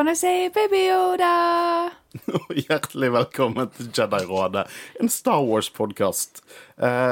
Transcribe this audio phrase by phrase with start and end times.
[0.00, 1.90] gonna say baby Yoda.
[2.56, 4.62] Hjertelig velkommen til Jedi-rådet,
[4.96, 6.40] en Star Wars-podkast.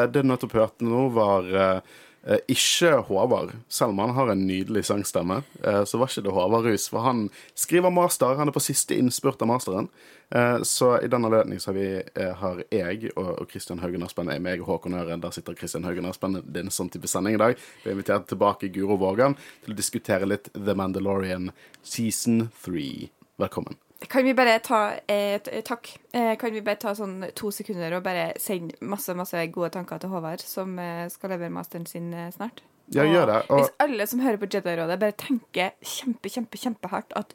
[0.08, 3.54] Det du nettopp hørte nå, var eh, ikke Håvard.
[3.68, 6.88] Selv om han har en nydelig sangstemme, eh, så var ikke det Håvard Rus.
[6.92, 8.36] For han skriver master.
[8.36, 9.88] Han er på siste innspurt av masteren.
[10.30, 14.42] Eh, så i den anledning har, vi, eh, har jeg og, Kristian Haugen Aspen er
[14.44, 15.22] meg og Håkon Øren.
[15.24, 16.42] Der sitter Kristian Haugen Aspen.
[16.44, 17.56] Det er en sånn type sending i dag.
[17.82, 23.08] Vi har invitert tilbake Guro Vågan til å diskutere litt The Mandalorian season 3.
[23.38, 23.87] Velkommen.
[24.06, 25.88] Kan vi bare ta eh, Takk.
[26.14, 29.98] Eh, kan vi bare ta sånn to sekunder og bare sende masse masse gode tanker
[29.98, 32.62] til Håvard, som eh, skal levere masteren sin eh, snart?
[32.94, 33.40] Ja, Og gjør det.
[33.50, 37.34] Og- Hvis alle som hører på Jedi-rådet, bare tenker kjempe, kjempe, kjempehardt at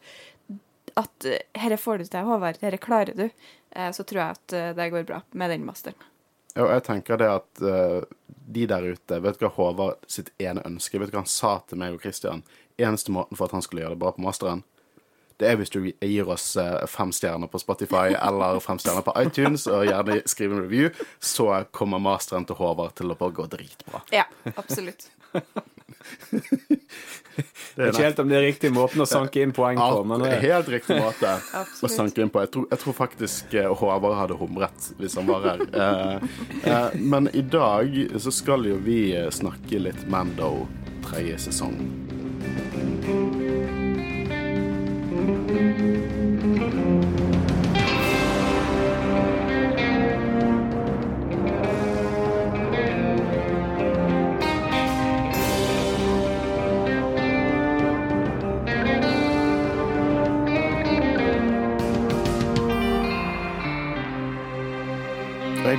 [0.95, 3.23] at eh, herre får du til, Håvard, herre klarer du,
[3.75, 5.97] eh, så tror jeg at eh, det går bra med den masteren.
[6.55, 8.03] Og jeg tenker det at eh,
[8.53, 11.55] de der ute Vet du hva Håvard sitt ene ønske Vet du hva han sa
[11.65, 12.43] til meg og Christian?
[12.77, 14.61] Eneste måten for at han skulle gjøre det bra på masteren,
[15.43, 19.15] det er hvis du gir oss eh, fem stjerner på Spotify eller fem stjerner på
[19.21, 23.49] iTunes, og gjerne skriver en review, så kommer masteren til Håvard til å bare gå
[23.51, 24.03] dritbra.
[24.15, 25.09] Ja, absolutt.
[27.73, 30.21] Jeg er ikke helt om det er riktig måten å sanke inn poeng på, men
[30.21, 32.43] det, helt riktig måte å sanke inn på.
[32.43, 35.65] Jeg tror, jeg tror faktisk eh, Håvard hadde humret hvis han var her.
[35.73, 36.15] Eh,
[36.69, 40.67] eh, men i dag så skal jo vi eh, snakke litt Mando
[41.07, 41.79] tredje sesong.
[45.53, 45.61] Jeg,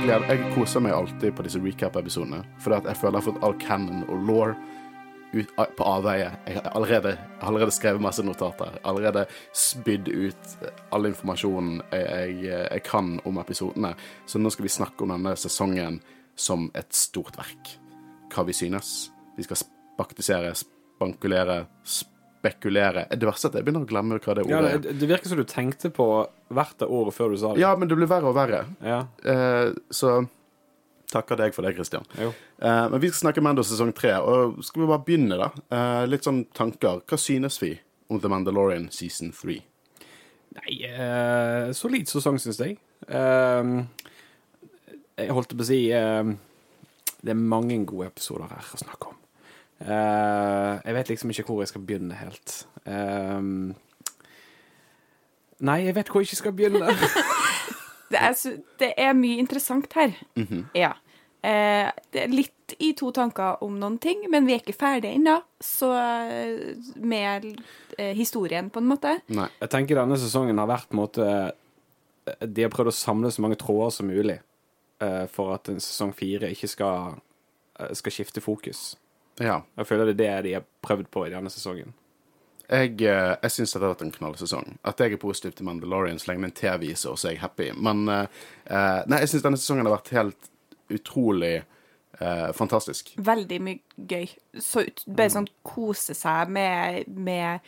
[0.03, 3.59] gleder, jeg koser meg alltid på disse recap-episodene, fordi jeg føler jeg har fått all
[3.59, 4.55] canon og law
[5.35, 6.29] ut, på avveie.
[6.47, 8.79] Jeg har allerede, allerede skrevet masse notater.
[8.87, 9.25] Allerede
[9.55, 10.55] spydd ut
[10.95, 13.93] all informasjonen jeg, jeg, jeg kan om episodene.
[14.25, 15.99] Så nå skal vi snakke om denne sesongen
[16.35, 17.75] som et stort verk.
[18.33, 18.95] Hva vi synes.
[19.37, 23.07] Vi skal spaktisere, spankulere, spekulere.
[23.11, 24.81] Det verste er at jeg begynner å glemme hva det ordet er.
[24.83, 26.07] det, det virker som du tenkte på
[26.55, 27.63] hvert av ordet før du sa det.
[27.63, 28.65] Ja, men det blir verre og verre.
[28.85, 29.05] Ja.
[29.23, 30.17] Eh, så
[31.15, 32.05] takker deg for det, Christian.
[32.19, 32.29] Jo.
[32.59, 35.49] Eh, men vi skal snakke Mando sesong tre, og skal vi bare begynne, da?
[35.71, 37.01] Eh, litt sånn tanker.
[37.07, 37.73] Hva synes vi
[38.11, 39.59] om The Mandalorian season 3?
[40.55, 42.77] Nei, eh, solid sesong, synes jeg.
[43.07, 43.63] Eh,
[45.19, 46.23] jeg holdt på å si eh,
[47.21, 49.17] Det er mange gode episoder her å snakke om.
[49.81, 52.61] Eh, jeg vet liksom ikke hvor jeg skal begynne helt.
[55.65, 56.91] Nei, jeg vet hvor jeg ikke skal begynne.
[58.05, 58.35] Det er,
[58.77, 60.11] det er mye interessant her.
[60.77, 60.91] Ja.
[61.45, 65.13] Eh, det er litt i to tanker om noen ting, men vi er ikke ferdige
[65.17, 65.37] ennå.
[65.61, 67.45] Så eh, med
[67.97, 69.17] eh, historien, på en måte.
[69.35, 69.47] Nei.
[69.61, 71.27] Jeg tenker denne sesongen har vært på en måte
[72.41, 76.15] De har prøvd å samle så mange tråder som mulig eh, for at en sesong
[76.17, 77.19] fire ikke skal,
[77.93, 78.95] skal skifte fokus.
[79.37, 79.59] Ja.
[79.77, 81.93] Jeg føler det er det de har prøvd på i denne sesongen.
[82.65, 84.79] Jeg, jeg syns dette har vært en knallsesong.
[84.89, 87.29] At jeg er positiv til Mandalorian så lenge det er en T viser, og så
[87.29, 87.67] er jeg happy.
[87.77, 90.49] Men Nei, jeg syns denne sesongen har vært helt
[90.89, 91.63] utrolig
[92.19, 93.13] eh, fantastisk.
[93.17, 94.29] Veldig mye gøy.
[94.61, 97.65] Så ut, bare sånn kose seg med, med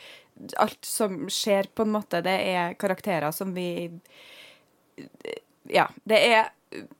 [0.61, 2.21] alt som skjer, på en måte.
[2.25, 3.89] Det er karakterer som vi
[5.67, 5.87] Ja.
[6.03, 6.51] Det er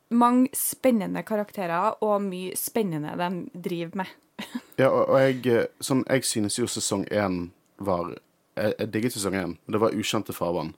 [0.10, 4.16] mange spennende karakterer, og mye spennende de driver med.
[4.78, 7.48] Ja, og, og jeg, eh, sånn, jeg synes jo sesong én
[7.82, 8.12] var
[8.58, 9.56] Jeg, jeg digget sesong én.
[9.70, 10.72] Det var ukjente farvann.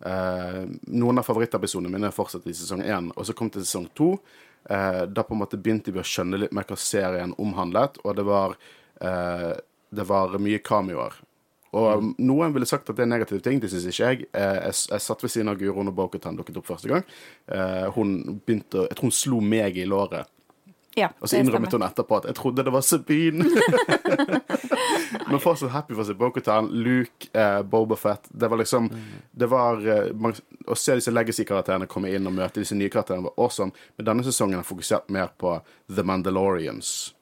[0.00, 0.62] Eh,
[0.94, 4.14] noen av favorittepisodene mine fortsatte fortsatt i sesong én, og så kom til sesong to.
[4.68, 8.18] Eh, da på en måte begynte vi å skjønne litt mer hva serien omhandlet, og
[8.18, 8.56] det var,
[9.00, 9.54] eh,
[9.90, 11.16] det var mye cameoer.
[11.76, 14.28] Og noen ville sagt at det er en negativ ting, det syns ikke jeg.
[14.32, 14.76] Eh, jeg.
[14.88, 17.04] Jeg satt ved siden av Guro når Bokutan dukket opp første gang.
[17.52, 20.28] Eh, hun begynte Jeg tror hun slo meg i låret.
[20.98, 23.44] Ja, Og så innrømmet hun etterpå at 'jeg trodde det var Sabine'.
[25.30, 26.16] Men fortsatt happy for seg.
[26.16, 28.28] se Bokutan, Luke, eh, Boba Fett.
[28.30, 28.90] Det var liksom
[29.30, 30.34] Det var eh, man,
[30.66, 33.72] Å se disse legacy-karakterene komme inn og møte disse nye karakterene var awesome.
[33.96, 35.60] Men denne sesongen har fokusert mer på
[35.94, 37.14] The Mandalorians.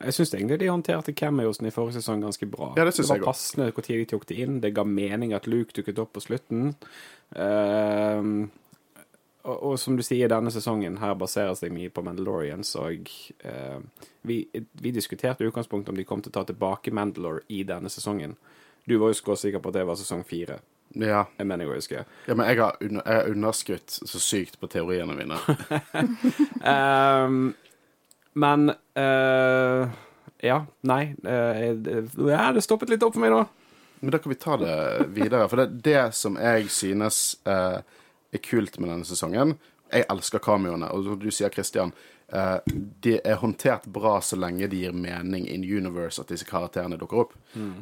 [0.00, 2.72] Jeg syns egentlig de håndterte cameosen i forrige sesong ganske bra.
[2.78, 4.60] Ja, det det, var passende hvor når de tok det inn.
[4.62, 6.72] Det ga mening at Luke dukket opp på slutten.
[7.36, 8.48] Ehm,
[9.44, 13.08] og, og som du sier, denne sesongen her baserer seg mye på Mandalorians, og
[13.44, 13.78] eh,
[14.28, 14.40] vi,
[14.82, 18.36] vi diskuterte i utgangspunktet om de kom til å ta tilbake Mandalore i denne sesongen.
[18.88, 20.58] Du var jo skråsikker på at det var sesong fire.
[20.98, 21.24] Ja.
[21.38, 22.02] Jeg mener jeg husker.
[22.02, 22.26] huske.
[22.26, 25.36] ja, men jeg har, under, jeg har underskutt så sykt på teoriene mine.
[26.64, 27.54] um,
[28.42, 29.88] men uh,
[30.42, 31.14] Ja, nei.
[31.22, 32.08] Uh, det-
[32.56, 33.44] det stoppet litt opp for meg, da.
[34.00, 35.46] Men da kan vi ta det videre.
[35.48, 37.82] For det, det som jeg synes eh,
[38.32, 39.56] er kult med denne sesongen
[39.90, 41.90] Jeg elsker cameoene, og du sier, Christian,
[42.30, 42.58] eh,
[43.02, 47.24] de er håndtert bra så lenge de gir mening in universe at disse karakterene dukker
[47.24, 47.34] opp.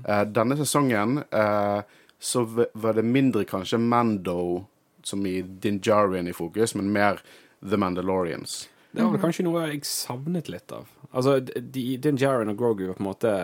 [0.08, 1.82] Eh, denne sesongen eh,
[2.18, 4.64] så var det mindre kanskje Mando
[5.04, 7.20] som i Dinjarian i fokus, men mer
[7.60, 8.68] The Mandalorians.
[8.92, 10.88] Det var kanskje noe jeg savnet litt av.
[11.10, 13.34] Altså, de, Din Jaren og Grogu på en måte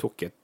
[0.00, 0.36] tok et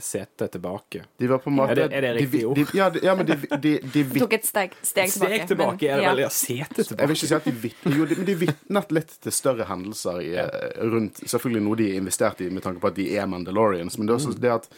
[0.00, 1.04] sete tilbake.
[1.18, 2.56] De var på en måte Er det- er det de- riktig ord?
[2.56, 5.34] De, ja, de, ja, men de, de, de, de Tok et steg, steg tilbake.
[5.38, 6.18] Steg tilbake er det vel?
[6.24, 7.10] Ja, sete Jeg vil tilbake.
[7.16, 10.28] ikke si at de vitnet Jo, de, men de vitnet litt til større hendelser i,
[10.34, 10.44] ja.
[10.84, 14.12] rundt Selvfølgelig noe de investerte i med tanke på at de er Mandalorians, men det
[14.14, 14.68] er også det at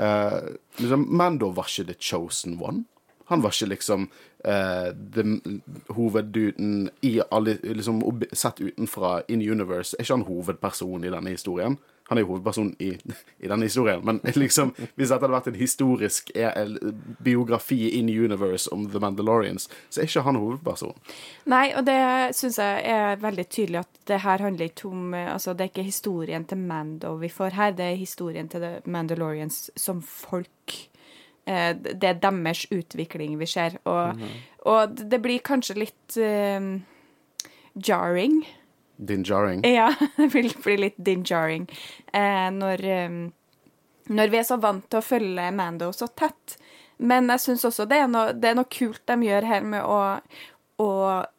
[0.00, 0.48] uh,
[0.80, 2.84] liksom, Mando var ikke the chosen one.
[3.30, 4.08] Han var ikke liksom
[4.48, 5.60] uh, the-
[5.94, 8.00] hovedduden i alle liksom,
[8.32, 11.76] Sett utenfra in universe er ikke han hovedperson i denne historien.
[12.10, 12.90] Han er jo hovedpersonen i,
[13.40, 16.74] i denne historien, men liksom, hvis dette hadde vært en historisk eh,
[17.22, 20.98] biografi in universe om The Mandalorians, så er ikke han hovedpersonen.
[21.50, 22.00] Nei, og det
[22.36, 25.70] syns jeg er veldig tydelig at det her handler ikke om eh, Altså, det er
[25.70, 30.76] ikke historien til Mando vi får her, det er historien til The Mandalorians som folk.
[31.46, 33.78] Eh, Det er deres utvikling vi ser.
[33.84, 34.20] Og,
[34.66, 36.80] og det blir kanskje litt eh,
[37.86, 38.42] jarring.
[39.00, 39.64] Din Jarring.
[39.64, 41.64] Ja, det vil bli litt din jarring
[42.12, 43.14] eh, når, eh,
[44.12, 46.58] når vi er så vant til å følge Mando så tett.
[47.00, 49.86] Men jeg syns også det er, noe, det er noe kult de gjør her med
[49.88, 50.00] å,
[50.80, 50.90] å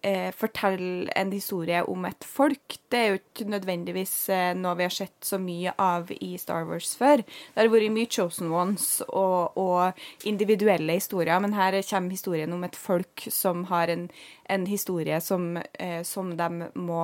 [0.06, 2.80] eh, fortelle en historie om et folk.
[2.90, 6.66] Det er jo ikke nødvendigvis eh, noe vi har sett så mye av i Star
[6.70, 7.22] Wars før.
[7.22, 12.66] Det har vært mye Chosen Ones og, og individuelle historier, men her kommer historien om
[12.66, 14.08] et folk som har en,
[14.50, 17.04] en historie som, eh, som de må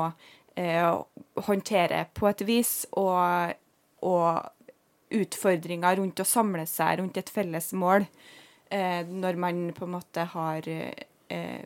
[1.47, 3.53] håndtere på et vis, og,
[4.01, 8.07] og utfordringer rundt å samle seg rundt et felles mål,
[8.73, 11.63] eh, når man på en måte har eh,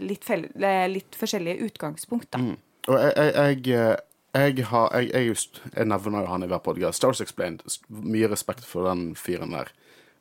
[0.00, 2.56] litt, eh, litt forskjellige utgangspunkt, da.
[2.86, 3.96] Og jeg, jeg, jeg,
[4.36, 7.00] eh, jeg har jeg, jeg, just, jeg nevner jo han i hver podkast.
[7.00, 7.64] Stars Explained.
[7.88, 9.72] Mye respekt for den fyren der.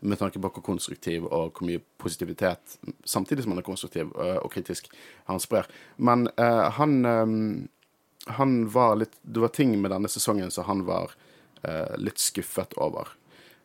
[0.05, 4.49] Med tanke på hvor konstruktiv og hvor mye positivitet, samtidig som han er konstruktiv og
[4.53, 4.89] kritisk,
[5.29, 5.69] han sprer.
[5.97, 7.29] Men uh, han øh,
[8.25, 11.11] Han var litt Det var ting med denne sesongen som han var
[11.67, 13.07] øh, litt skuffet over.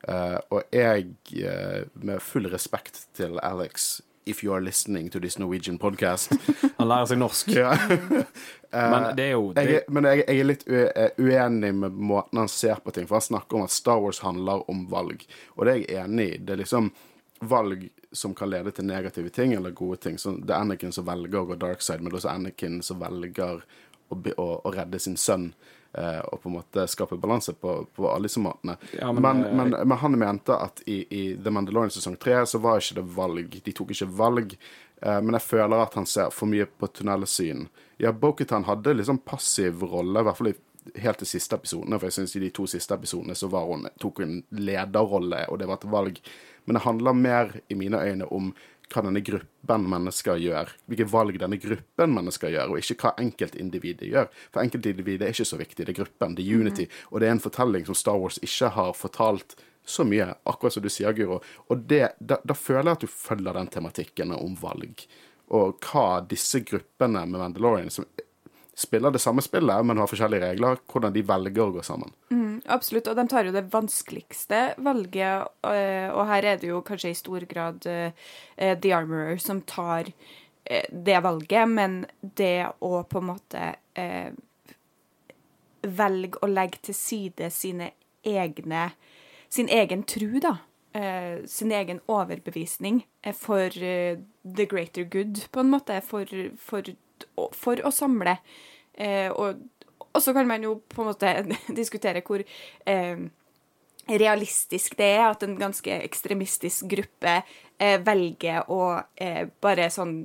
[0.09, 1.11] Eh, og jeg,
[1.45, 6.33] eh, med full respekt til Alex If you are listening to this Norwegian podcast
[6.79, 7.49] Han lærer seg norsk.
[7.57, 7.73] ja.
[8.71, 11.97] Men det er jo jeg, det, er- men jeg, jeg er litt eh, uenig med
[11.99, 15.25] måten han ser på ting For han snakker om at Star Wars handler om valg.
[15.57, 16.37] Og det er jeg enig i.
[16.39, 16.93] Det er liksom
[17.51, 20.19] valg som kan lede til negative ting eller gode ting.
[20.21, 22.79] Så det er Anakin som velger å gå dark side, men det er også Anakin
[22.87, 23.65] som velger
[24.11, 25.53] å, å, å redde sin sønn.
[25.93, 28.77] eh, og på en måte skape balanse på, på alle disse måtene.
[28.99, 32.43] Ja, men, men, eh, men, men han mente at i, i The Mandalorian sesong tre
[32.47, 33.61] så var ikke det valg.
[33.65, 34.57] De tok ikke valg.
[35.03, 37.67] Eh, men jeg føler at han ser for mye på tunnelsyn.
[38.01, 40.59] Ja, Boketan hadde liksom passiv rolle, i hvert fall i
[41.03, 41.99] helt til siste episodene.
[41.99, 45.61] For jeg synes i de to siste episodene så var hun, tok hun lederrolle, og
[45.61, 46.23] det var et valg.
[46.65, 48.53] Men det handler mer, i mine øyne, om
[48.91, 50.71] hva denne gruppen mennesker gjør.
[50.91, 54.31] Hvilke valg denne gruppen mennesker gjør, og ikke hva enkeltindividet gjør.
[54.51, 56.87] For enkeltindividet er ikke så viktig, det er gruppen, det er unity.
[57.11, 59.57] Og det er en fortelling som Star Wars ikke har fortalt
[59.87, 61.41] så mye, akkurat som du sier, Guro.
[61.73, 65.07] Og det, da, da føler jeg at du følger den tematikken om valg.
[65.57, 68.07] Og hva disse gruppene med Mandalorian, som
[68.79, 72.13] spiller det samme spillet, men har forskjellige regler, hvordan de velger å gå sammen.
[72.71, 77.15] Absolutt, og de tar jo det vanskeligste valget, eh, og her er det jo kanskje
[77.15, 78.13] i stor grad eh,
[78.57, 83.65] The Armorer som tar uh, det valget, men det å på en måte
[83.99, 84.31] uh,
[85.83, 88.91] velge å legge til side sine egne
[89.51, 90.57] sin egen tru, da.
[90.93, 94.19] Eh, sin egen overbevisning for eh,
[94.57, 96.01] the greater good, på en måte.
[96.01, 96.27] For,
[96.59, 96.83] for,
[97.57, 98.37] for å samle.
[98.95, 101.35] Eh, og så kan man jo på en måte
[101.81, 103.25] diskutere hvor eh,
[104.11, 107.41] realistisk det er at en ganske ekstremistisk gruppe
[107.79, 110.25] eh, velger å eh, bare sånn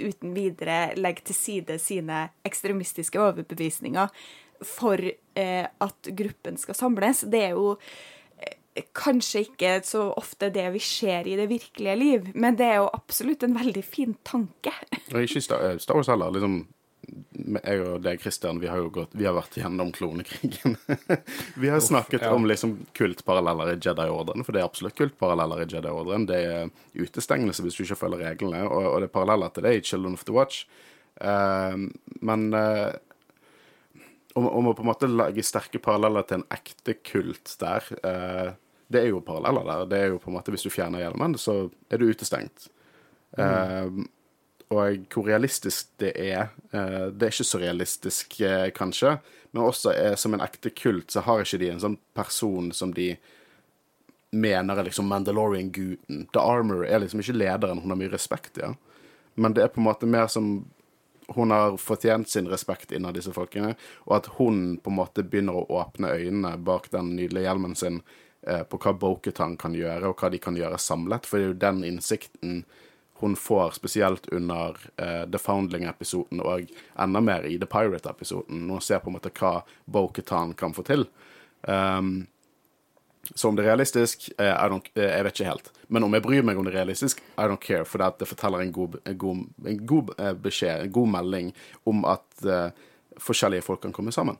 [0.00, 4.08] uten videre legge til side sine ekstremistiske overbevisninger
[4.66, 7.24] for eh, at gruppen skal samles.
[7.28, 7.76] Det er jo
[8.96, 12.90] kanskje ikke så ofte det vi ser i det virkelige liv, men det er jo
[12.92, 14.74] absolutt en veldig fin tanke.
[15.12, 16.32] Og ikke Star, Star Wars heller.
[16.34, 16.62] liksom
[17.64, 20.76] jeg og deg, Christian, vi har jo gått, vi har vært gjennom klonekrigen.
[21.62, 22.32] vi har snakket ja.
[22.36, 26.28] om liksom kultparalleller i Jedi-ordren, for det er absolutt kultparalleller i Jedi-ordren.
[26.28, 29.74] Det er utestengelse hvis du ikke følger reglene, og, og det er paralleller til det
[29.78, 30.64] i Children of the Watch.
[31.20, 31.88] Uh,
[32.22, 32.92] men uh,
[34.38, 38.50] om, om å på en måte lage sterke paralleller til en ekte kult der, eh,
[38.90, 39.88] Det er jo paralleller der.
[39.90, 42.68] Det er jo på en måte Hvis du fjerner hjelmen, så er du utestengt.
[43.38, 43.86] Eh,
[44.70, 49.16] og hvor realistisk det er uh, Det er ikke så realistisk, uh, kanskje,
[49.50, 52.94] men også er, som en ekte kult så har ikke de en sånn person som
[52.94, 53.16] de
[54.30, 56.28] mener er liksom Mandalorian-guden.
[56.30, 58.68] The Armor er liksom ikke lederen hun har mye respekt i.
[58.68, 58.74] Ja.
[59.34, 60.68] Men det er på en måte mer som
[61.34, 63.74] hun har fortjent sin respekt innad disse folkene,
[64.06, 68.00] og at hun på en måte begynner å åpne øynene bak den nydelige hjelmen sin
[68.40, 71.26] på hva Boketan kan gjøre, og hva de kan gjøre samlet.
[71.28, 72.62] For det er jo den innsikten
[73.20, 74.70] hun får spesielt under
[75.02, 79.32] uh, The Foundling-episoden og enda mer i The Pirate-episoden, når hun ser på en måte
[79.36, 81.04] hva Boketan kan få til.
[81.68, 82.24] Um,
[83.34, 85.68] så om det er realistisk, uh, eh, jeg vet ikke helt.
[85.92, 87.84] Men om jeg bryr meg om det er realistisk, I don't care.
[87.84, 91.52] For det, forteller en god, en god, en god eh, beskjed, en god melding
[91.92, 92.70] om at eh,
[93.20, 94.38] forskjellige folk kan komme sammen.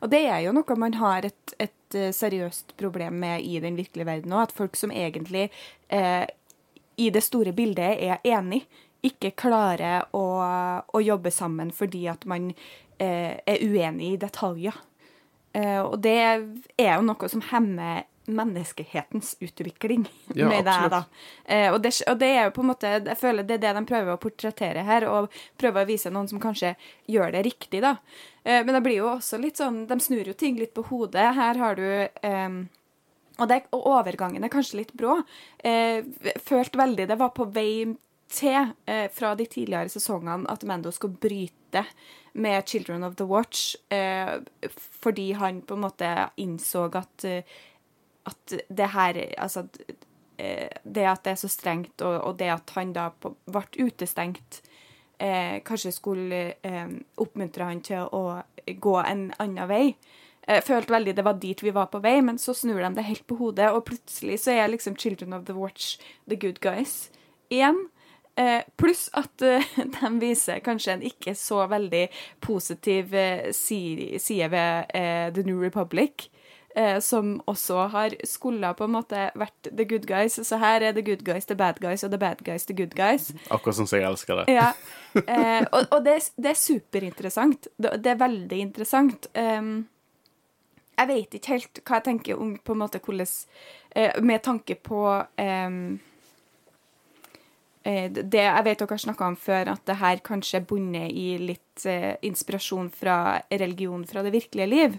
[0.00, 3.78] Og det er jo noe man har et, et eh, seriøst problem med i den
[3.78, 4.48] virkelige verden òg.
[4.48, 5.48] At folk som egentlig
[5.88, 6.26] eh,
[7.00, 8.64] i det store bildet er enig,
[9.02, 10.24] ikke klarer å,
[10.84, 12.50] å jobbe sammen fordi at man
[13.00, 14.76] eh, er uenig i detaljer.
[15.56, 20.88] Eh, og det er jo noe som hemmer menneskehetens utvikling, Ja, med det.
[20.92, 21.04] da.
[21.44, 23.72] Eh, og, det, og det er jo på en måte Jeg føler det er det
[23.78, 26.74] de prøver å portrettere her, og prøver å vise noen som kanskje
[27.10, 27.96] gjør det riktig, da.
[28.44, 31.30] Eh, men det blir jo også litt sånn De snur jo ting litt på hodet.
[31.36, 32.60] Her har du eh,
[33.40, 35.16] og, det, og overgangen er kanskje litt brå.
[35.64, 36.04] Eh,
[36.44, 37.88] følte veldig det var på vei
[38.30, 41.82] til eh, fra de tidligere sesongene at Mando skulle bryte
[42.38, 44.36] med Children of the Watch, eh,
[45.02, 47.42] fordi han på en måte innså at, eh,
[48.28, 49.66] at det her Altså
[50.36, 54.62] eh, det at det er så strengt, og, og det at han da ble utestengt,
[55.18, 59.84] eh, kanskje skulle eh, oppmuntre han til å gå en annen vei.
[60.50, 63.06] Jeg følte veldig det var dit vi var på vei, men så snur de det
[63.06, 67.10] helt på hodet, og plutselig så er liksom Children of the Watch the good guys
[67.52, 67.88] igjen.
[68.40, 69.66] Eh, pluss at eh,
[70.00, 72.06] de viser kanskje en ikke så veldig
[72.40, 76.30] positiv eh, side ved eh, The New Republic.
[76.76, 80.38] Eh, som også har skulle på en måte vært the good guys.
[80.46, 82.94] Så her er the good guys the bad guys, og the bad guys the good
[82.94, 83.32] guys.
[83.50, 84.54] Akkurat som jeg elsker det.
[84.54, 84.72] Ja.
[85.10, 87.66] Eh, og og det, det er superinteressant.
[87.74, 89.26] Det, det er veldig interessant.
[89.34, 89.88] Um,
[90.94, 93.26] jeg vet ikke helt hva jeg tenker om på en måte hvordan
[93.96, 95.98] eh, Med tanke på um,
[97.84, 101.38] det jeg vet dere har snakka om før, at det her kanskje er bundet i
[101.40, 104.98] litt eh, inspirasjon fra religion fra det virkelige liv,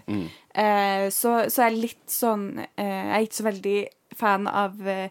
[0.54, 3.78] eh, så, så er litt sånn eh, Jeg er ikke så veldig
[4.18, 5.10] fan av eh,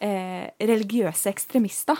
[0.00, 1.96] eh, religiøse ekstremister.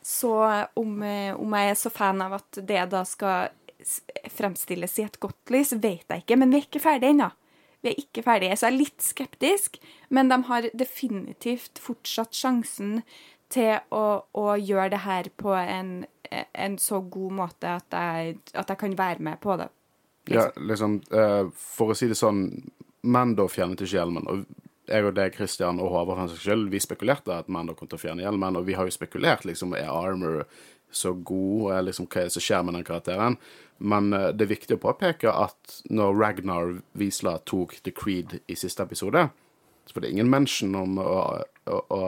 [0.00, 0.32] Så
[0.80, 3.50] om, eh, om jeg er så fan av at det da skal
[4.32, 6.38] fremstilles i et godt lys, vet jeg ikke.
[6.40, 7.28] Men vi er ikke ferdige ennå.
[7.84, 9.76] Vi er ikke ferdige, så jeg er litt skeptisk.
[10.10, 13.02] Men de har definitivt fortsatt sjansen
[13.52, 14.04] til å,
[14.36, 15.92] å gjøre det her på en,
[16.30, 19.70] en så god måte at jeg, at jeg kan være med på det.
[20.28, 22.48] Ja, liksom, eh, for å si det sånn,
[23.08, 24.26] Mando fjernet ikke hjelmen.
[24.28, 24.44] Og
[24.88, 27.98] jeg og deg, Christian og Håvard, for seg selv, vi spekulerte at Mando kom til
[27.98, 30.42] å fjerne hjelmen, og vi har jo spekulert, liksom, er Armor
[30.90, 33.36] så god, er liksom, hva er det som skjer med den karakteren?
[33.78, 38.56] Men uh, det er viktig å påpeke at når Ragnar Wiesla tok The Creed i
[38.58, 39.28] siste episode,
[39.86, 41.20] så var det ingen mention om å,
[41.68, 42.02] å, å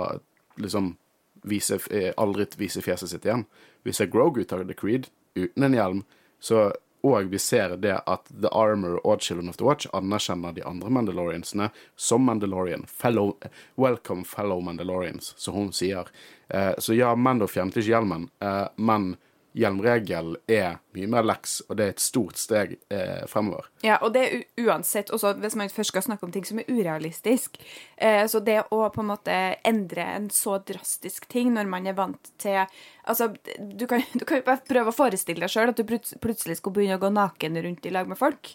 [0.60, 0.94] liksom
[1.42, 3.44] vise, eh, aldri vise fjeset sitt igjen.
[3.82, 6.04] Vi ser Grogu ta The Creed uten en hjelm,
[6.40, 6.70] så
[7.02, 10.90] og vi ser det at The Armor og Children of the Watch anerkjenner de andre
[10.92, 12.84] Mandaloriansene som Mandalorian.
[12.86, 13.36] Fellow,
[13.80, 16.08] welcome fellow Mandalorians, som hun sier.
[16.48, 19.14] Eh, så ja, Mando fjernet ikke hjelmen, eh, men
[19.56, 23.66] hjelmregel er mye mer leks, og det er et stort steg eh, fremover.
[23.82, 26.70] Ja, og det er uansett også hvis man først skal snakke om ting som er
[26.70, 27.58] urealistisk.
[27.96, 31.98] Eh, så det å på en måte endre en så drastisk ting når man er
[31.98, 32.62] vant til
[33.10, 36.58] Altså, du kan, du kan jo bare prøve å forestille deg sjøl at du plutselig
[36.60, 38.52] skal begynne å gå naken rundt i lag med folk.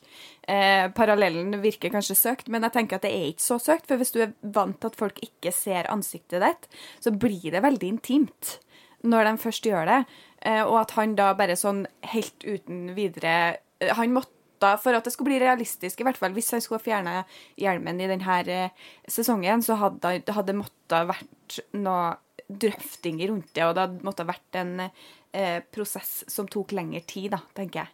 [0.48, 3.90] Eh, parallellen virker kanskje søkt, men jeg tenker at det er ikke så søkt.
[3.90, 6.70] For hvis du er vant til at folk ikke ser ansiktet ditt,
[7.04, 8.60] så blir det veldig intimt
[9.06, 10.00] når de først gjør det.
[10.46, 15.08] Eh, og at han da bare sånn helt uten videre eh, Han måtte, for at
[15.08, 17.24] det skulle bli realistisk, i hvert fall hvis han skulle fjerne
[17.60, 23.74] hjelmen i denne eh, sesongen, så hadde det måttet vært noe drøftinger rundt det, og
[23.74, 27.94] det hadde måttet vært en eh, prosess som tok lengre tid, da, tenker jeg.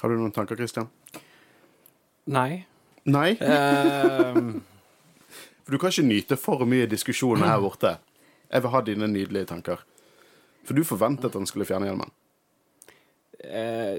[0.00, 0.88] Har du noen tanker, Christian?
[2.30, 2.62] Nei.
[3.10, 3.32] Nei?
[3.42, 4.60] Ehm,
[5.62, 7.96] For du kan ikke nyte for mye diskusjoner her borte.
[8.50, 9.84] Jeg vil ha dine nydelige tanker.
[10.64, 12.10] For du forventet at han skulle fjerne hjelmen.
[13.44, 13.98] eh,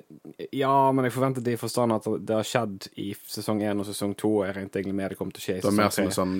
[0.55, 3.87] ja, men jeg forventet det i forstand at det har skjedd i sesong én og
[3.89, 4.31] sesong to.
[4.47, 6.15] Jeg regnet egentlig med det kom til å skje i Det var mer som en
[6.19, 6.35] sånn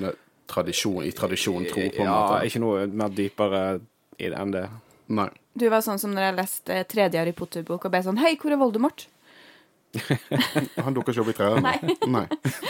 [0.47, 2.45] tradisjon, i tradisjon tro, på en Ja, måte.
[2.47, 3.63] ikke noe mer dypere
[4.19, 4.65] i det enn det.
[5.13, 5.29] Nei.
[5.55, 8.35] Du var sånn som når jeg leste eh, tredje Harry Potter-bok og ble sånn Hei,
[8.39, 9.07] hvor er Voldemort?
[10.83, 11.63] Han dukker ikke opp i treeren?
[11.65, 11.77] Nei.
[12.09, 12.25] Nei.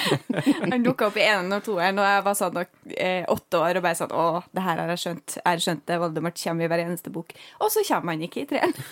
[0.73, 2.57] Han dukka opp i eneren og toeren, og jeg var sånn
[2.97, 5.29] eh, åtte år og bare sånn Å, det her har jeg skjønt.
[5.39, 5.99] Jeg har skjønt det.
[6.03, 7.29] Voldemort kommer i hver eneste bok.
[7.63, 8.75] Og så kommer han ikke i treeren.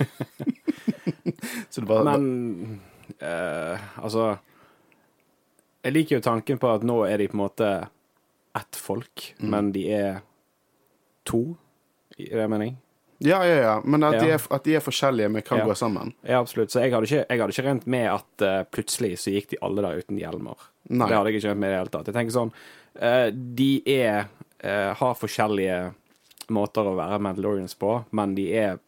[1.88, 2.80] Bare, Men
[3.20, 4.26] eh, altså
[5.84, 7.70] Jeg liker jo tanken på at nå er de på en måte
[8.58, 9.50] ett folk, Mm.
[9.50, 10.18] men de er
[11.26, 11.56] to,
[12.20, 12.76] i det mening.
[13.24, 13.74] Ja, ja, ja.
[13.86, 15.66] Men at, de er, at de er forskjellige, men kan Ja.
[15.70, 16.14] gå sammen.
[16.26, 16.72] Ja, absolutt.
[16.74, 19.60] Så jeg hadde ikke, jeg hadde ikke rent med at uh, plutselig så gikk de
[19.62, 20.58] alle der uten hjelmer.
[20.90, 21.08] Nei.
[21.08, 22.10] Det hadde jeg ikke rent med i det hele tatt.
[22.10, 22.54] Jeg tenker sånn
[22.98, 23.28] uh,
[23.62, 24.26] De er
[24.66, 25.78] uh, har forskjellige
[26.52, 28.80] måter å være Mandalorians på, men de er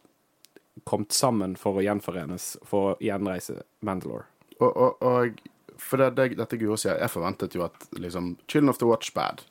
[0.90, 4.26] kommet sammen for å gjenforenes, for å gjenreise Mandalore.
[4.58, 8.74] Og, og, og for det, det, dette Guro sier, jeg forventet jo at liksom Children
[8.74, 9.46] of the Watch bad.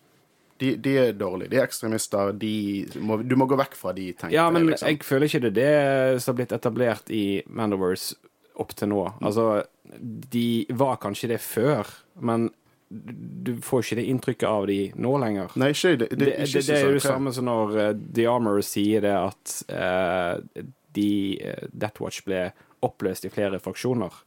[0.62, 1.50] De, de er dårlige.
[1.50, 2.32] De er ekstremister.
[2.38, 2.54] De
[3.02, 4.68] må, du må gå vekk fra de, tenkte Ja, men.
[4.70, 4.90] Liksom.
[4.92, 8.14] jeg føler ikke det det som har blitt etablert i Mandoverse
[8.62, 9.04] opp til nå.
[9.24, 9.62] Altså,
[10.32, 11.88] de var kanskje det før,
[12.20, 12.50] men
[12.92, 15.54] du får ikke det inntrykket av de nå lenger.
[15.60, 16.10] Nei, ikke det.
[16.10, 19.14] Det, ikke det, det er jo det samme som når eh, The Armor sier det
[19.16, 21.08] at uh, de
[21.40, 22.50] uh, Death Watch ble
[22.84, 24.20] oppløst i flere fraksjoner.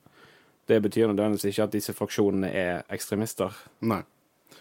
[0.65, 3.54] Det betyr nødvendigvis ikke at disse fraksjonene er ekstremister.
[3.86, 4.01] Nei.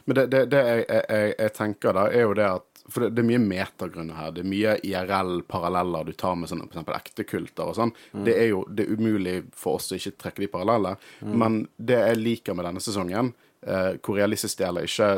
[0.05, 3.01] Men det, det, det jeg, jeg, jeg, jeg tenker da, er jo det at For
[3.01, 4.33] det, det er mye metagrunner her.
[4.37, 7.93] Det er mye IRL-paralleller du tar med sånn, for eksempel ektekulter og sånn.
[8.27, 11.01] Det er jo det er umulig for oss å ikke trekke de parallellene.
[11.25, 13.33] Men det jeg liker med denne sesongen,
[13.65, 15.11] eh, hvor realistisk det gjelder, ikke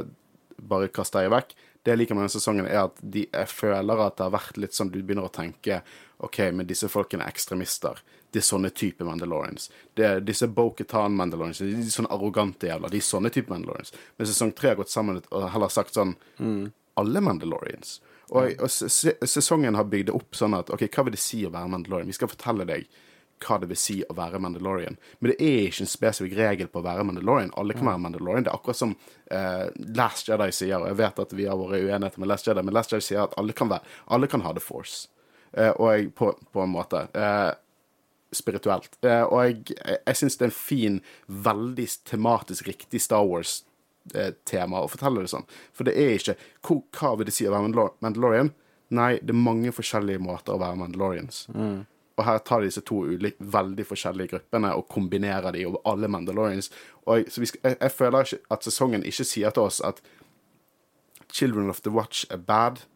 [0.70, 4.00] bare kaste deg vekk, det jeg liker med denne sesongen, er at de, jeg føler
[4.06, 5.82] at det har vært litt sånn du begynner å tenke
[6.24, 8.00] OK, men disse folkene er ekstremister.
[8.32, 9.68] Det er sånne type Mandalorians.
[9.96, 11.60] Det er disse Bo-Katan-Mandalorians.
[11.62, 12.92] De er sånne arrogante jævler.
[12.92, 13.92] De er sånne type Mandalorians.
[14.16, 16.16] Men sesong tre har gått sammen og heller sagt sånn
[16.96, 17.98] Alle Mandalorians.
[18.34, 21.52] Og, og sesongen har bygd det opp sånn at OK, hva vil det si å
[21.54, 22.08] være Mandalorian?
[22.10, 22.88] Vi skal fortelle deg
[23.44, 24.96] hva det vil si å være Mandalorian.
[25.20, 27.52] Men det er ikke en spesifikk regel på å være Mandalorian.
[27.60, 28.46] Alle kan være Mandalorian.
[28.46, 29.66] Det er akkurat som uh,
[29.98, 32.76] Last Jedi sier, og jeg vet at vi har vært uenigheter med Last Jedi, men
[32.76, 35.10] Last Jedi sier at alle kan, være, alle kan ha The Force.
[35.56, 37.06] Eh, og på, på en måte.
[37.14, 37.52] Eh,
[38.36, 38.98] spirituelt.
[39.04, 44.92] Eh, og jeg, jeg, syns det er en fin, veldig tematisk riktig Star Wars-tema å
[44.92, 45.48] fortelle det sånn.
[45.76, 48.52] For det er ikke hvor, Hva vil det si å være Mandalorian?
[48.96, 51.46] Nei, det er mange forskjellige måter å være Mandalorians.
[52.16, 56.08] Og her tar de disse to ulike, veldig forskjellige gruppene og kombinerer de over alle
[56.08, 56.70] Mandalorians.
[57.04, 60.00] Og jeg, så vi skal, jeg, jeg føler at sesongen ikke sier til oss at
[61.32, 62.86] Children of the Watch er bad.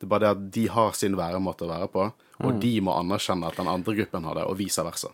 [0.00, 2.06] Det er bare det at de har sin væremåte å være på,
[2.40, 5.10] og de må anerkjenne at den andre gruppen har det, og vice versa.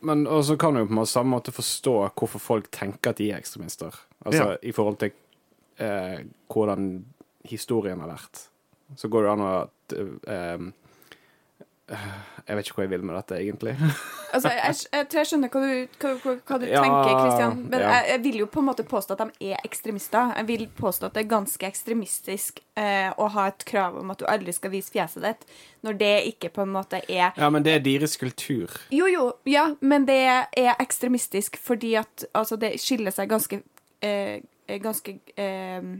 [0.00, 3.42] Men så kan du på en samme måte forstå hvorfor folk tenker at de er
[3.42, 3.92] ekstremister.
[4.24, 4.56] Altså Ja.
[4.62, 5.12] i forhold til
[5.82, 7.04] eh, hvordan
[7.44, 8.46] historien har vært.
[8.96, 9.52] Så går det an å
[10.30, 10.66] eh,
[11.90, 13.76] Jeg vet ikke hvor jeg vil med dette, egentlig.
[14.32, 16.10] Altså, jeg, jeg tror jeg skjønner hva du, hva,
[16.48, 17.58] hva, du Ja, tenker, Kristian.
[17.68, 17.88] Men ja.
[17.90, 20.30] jeg, jeg vil jo på en måte påstå at de er ekstremister.
[20.38, 24.22] Jeg vil påstå at det er ganske ekstremistisk eh, å ha et krav om at
[24.22, 25.44] du aldri skal vise fjeset ditt,
[25.84, 28.72] når det ikke på en måte er Ja, men det er deres kultur.
[28.88, 33.60] Jo, jo, ja, men det er ekstremistisk fordi at altså, det skiller seg ganske,
[34.00, 34.40] eh,
[34.80, 35.92] ganske eh,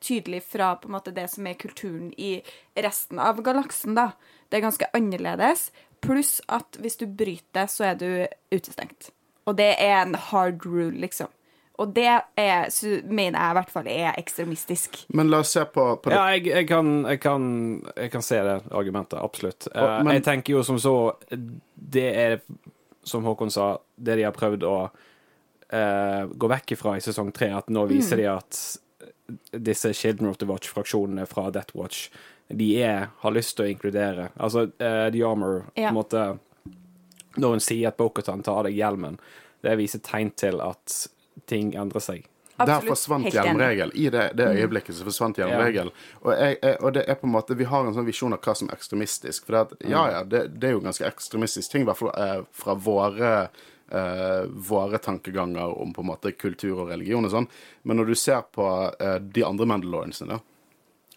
[0.00, 2.42] tydelig fra på en måte det som er kulturen i
[2.76, 4.12] resten av galaksen, da.
[4.48, 5.70] Det er ganske annerledes.
[6.02, 8.08] Pluss at hvis du bryter, så er du
[8.54, 9.10] utestengt.
[9.46, 11.30] Og det er en hard rule, liksom.
[11.80, 12.04] Og det
[12.36, 14.98] er, så mener jeg i hvert fall er ekstremistisk.
[15.16, 16.18] Men la oss se på, på det.
[16.18, 17.46] Ja, jeg, jeg, kan, jeg, kan,
[17.96, 19.66] jeg kan se det argumentet, absolutt.
[19.74, 22.40] Eh, Og- men- jeg tenker jo som så Det er,
[23.04, 24.76] som Håkon sa, det de har prøvd å
[25.72, 28.60] uh, gå vekk ifra i sesong tre, at nå viser de at
[29.50, 32.10] disse Children of the Watch-fraksjonene fra Death Watch,
[32.48, 36.24] de er, har lyst til å inkludere Altså, uh, The Armor på en måte
[37.40, 39.16] Når hun sier at Bokhatan tar av deg hjelmen,
[39.64, 41.06] det viser tegn til at
[41.48, 42.26] ting endrer seg.
[42.66, 42.90] Der Absolutt.
[42.92, 43.92] forsvant hjelmregel.
[43.94, 45.88] I det, det øyeblikket så forsvant hjelmregel.
[46.20, 48.42] Og, jeg, jeg, og det er på en måte Vi har en sånn visjon av
[48.44, 49.46] hva som er ekstremistisk.
[49.46, 52.12] For det at, ja, ja, det, det er jo ganske ekstremistisk ting, i hvert fall
[52.12, 53.32] eh, fra våre
[53.92, 57.48] eh, våre tankeganger om på en måte kultur og religion og sånn.
[57.82, 60.40] Men når du ser på eh, de andre Mandaloriansene,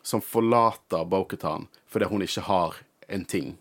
[0.06, 3.56] som forlater Bokhatan fordi hun ikke har en ting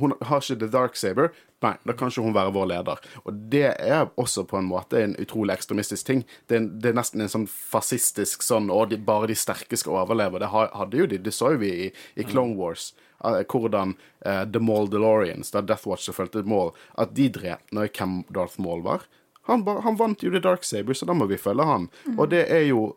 [0.00, 1.30] Hun har ikke The Dark Saber.
[1.62, 3.02] Nei, da kan ikke hun være vår leder.
[3.22, 6.24] Og det er også på en måte en utrolig ekstremistisk ting.
[6.50, 10.00] Det er, det er nesten en sånn fascistisk sånn Og de, bare de sterke skal
[10.02, 10.40] overleve.
[10.42, 12.92] Det hadde jo de, det så jo vi i, i Clone Wars.
[13.24, 13.94] eh, hvordan
[14.26, 14.58] uh, The
[14.90, 19.06] DeLoreans da Death Watch fulgte mål, at de drepte når hvem Darth Maul var.
[19.46, 21.88] Han, ba- han vant jo The Dark Saber, så da må vi følge han.
[22.16, 22.96] Og det er jo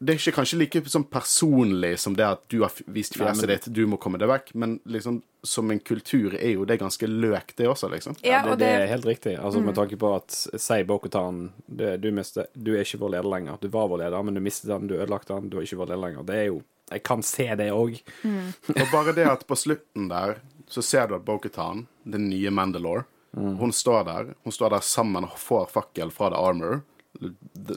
[0.00, 3.50] det er ikke kanskje like sånn personlig som det at du har vist fjeset men-
[3.52, 7.06] ditt, du må komme deg vekk, men liksom som en kultur er jo det ganske
[7.08, 8.16] løk, det også, liksom.
[8.24, 9.38] Ja, det, og det er helt riktig.
[9.38, 13.60] Altså Med tanke på at Si Bokutan du, du, du er ikke vår leder lenger.
[13.60, 15.92] Du var vår leder, men du mistet den, du ødelagte den, du er ikke vår
[15.92, 16.26] leder lenger.
[16.28, 18.00] Det er jo Jeg kan se det òg.
[18.74, 23.04] Og bare det at på slutten der, så ser du at Bokutan, den nye Mandalore,
[23.36, 24.34] hun står der.
[24.42, 26.80] Hun står der sammen og får fakkel fra The Armor,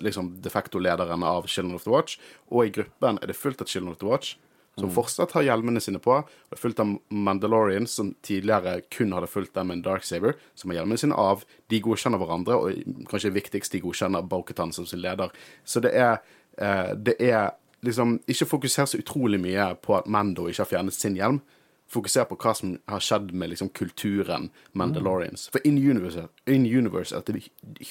[0.01, 2.17] liksom de facto lederen av Children of the Watch,
[2.51, 4.35] og i gruppen er det fullt av Children of the Watch.
[4.73, 6.15] Som fortsatt har hjelmene sine på.
[6.49, 10.71] Det er fullt av Mandalorians som tidligere kun hadde fulgt dem med en Darksaber, som
[10.71, 11.43] har hjelmene sine av.
[11.69, 15.29] De godkjenner hverandre, og kanskje viktigst, de godkjenner Boketan som sin leder.
[15.63, 16.23] Så det er,
[16.57, 17.51] eh, det er
[17.83, 21.41] liksom Ikke fokuser så utrolig mye på at Mando ikke har fjernet sin hjelm.
[21.93, 25.47] Fokuser på hva som har skjedd med liksom kulturen Mandalorians.
[25.53, 27.43] For in universe, in universe er det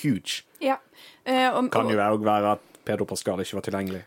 [0.03, 0.43] huge.
[0.63, 0.77] ja.
[1.25, 4.01] Eh, om, Kan jo òg være at Pedro Pascal ikke var tilgjengelig.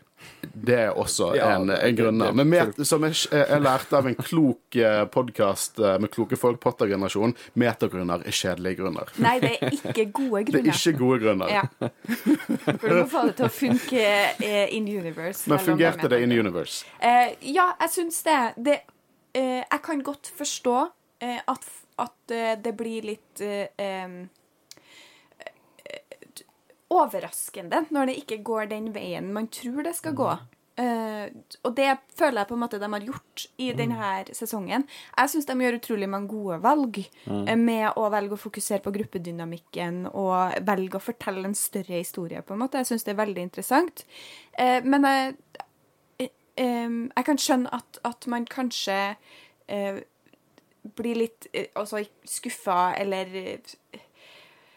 [0.66, 2.18] Det er også Ja, en, en grunn.
[2.36, 4.76] Men med, som jeg, jeg lærte av en klok
[5.12, 9.12] podkast med kloke folk, Potter-generasjon, metagrunner er kjedelige grunner.
[9.22, 10.66] nei, det er ikke gode grunner.
[10.66, 11.48] Det er ikke gode grunner.
[11.52, 11.62] Ja.
[12.66, 14.02] For du må få det til å funke
[14.44, 15.48] eh, in universe.
[15.48, 16.84] Men fungerte det in universe?
[17.00, 18.40] Eh, ja, jeg syns det.
[18.68, 18.78] det
[19.36, 20.76] eh, jeg kan godt forstå
[21.20, 21.70] eh, at,
[22.02, 24.18] at eh, det blir litt eh, eh,
[26.92, 30.30] overraskende når det ikke går den veien man tror det skal gå.
[30.76, 31.32] Uh,
[31.64, 34.82] og det føler jeg på en måte de har gjort i denne sesongen.
[35.16, 37.48] Jeg syns de gjør utrolig mange gode valg mm.
[37.62, 42.52] med å velge å fokusere på gruppedynamikken og velge å fortelle en større historie, på
[42.52, 42.82] en måte.
[42.82, 44.04] Jeg syns det er veldig interessant.
[44.52, 45.32] Uh, men jeg,
[46.56, 48.98] Em, jeg kan skjønne at, at man kanskje
[49.68, 49.98] uh,
[50.96, 54.02] blir litt uh, altså skuffa, eller uh,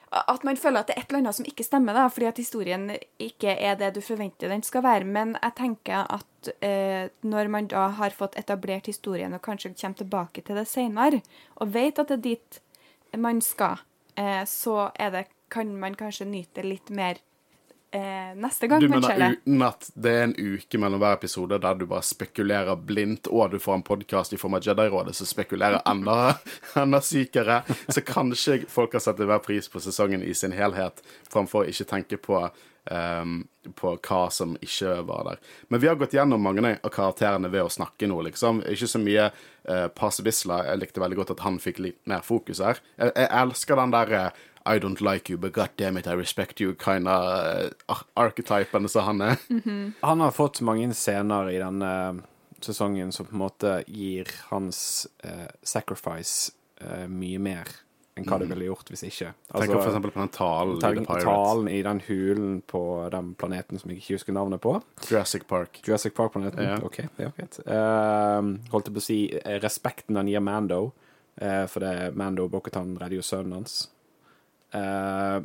[0.09, 2.39] At man føler at det er et eller annet som ikke stemmer, da, fordi at
[2.41, 2.87] historien
[3.21, 5.05] ikke er det du forventer den skal være.
[5.05, 10.01] Men jeg tenker at uh, når man da har fått etablert historien og kanskje kommer
[10.01, 11.21] tilbake til det senere,
[11.61, 12.61] og vet at det er dit
[13.17, 13.77] man skal,
[14.15, 17.17] eh, så det, kan man kanskje nyte litt mer
[17.91, 21.77] eh, neste gang Du mener uten at det er en uke mellom hver episode der
[21.79, 25.81] du bare spekulerer blindt, og du får en podkast i form av Jedi-rådet som spekulerer
[25.89, 26.35] enda,
[26.83, 31.65] enda sykere, så kanskje folk har satt enhver pris på sesongen i sin helhet, framfor
[31.65, 32.43] å ikke tenke på,
[32.89, 33.43] Um,
[33.75, 35.41] på hva som ikke var der.
[35.69, 38.63] Men vi har gått gjennom mange av karakterene ved å snakke nå, liksom.
[38.65, 40.63] Ikke så mye uh, Pase Bisla.
[40.65, 42.79] Jeg likte veldig godt at han fikk litt mer fokus her.
[42.97, 46.13] Jeg, jeg elsker den der eh, I don't like you, but god damn it, I
[46.13, 49.37] respect you kind of uh, archetypen som han er.
[50.01, 52.21] Han har fått mange scener i denne
[52.61, 56.51] sesongen som på en måte gir hans uh, sacrifice
[56.83, 57.69] uh, mye mer
[58.19, 59.31] enn hva det ville gjort hvis ikke.
[59.53, 61.27] Tenk for eksempel på den talen i The Pirates.
[61.27, 64.75] talen i den hulen på den planeten som jeg ikke husker navnet på.
[65.07, 65.81] Jurassic Park.
[65.85, 66.65] Jurassic Park-planeten.
[66.67, 66.79] Ja.
[66.85, 67.61] OK, det er greit.
[67.63, 70.81] Eh, holdt jeg på å si eh, respekten han gir Mando,
[71.39, 73.81] eh, for det er Mando Bokutan redder jo sønnen hans.
[74.71, 75.39] Eh,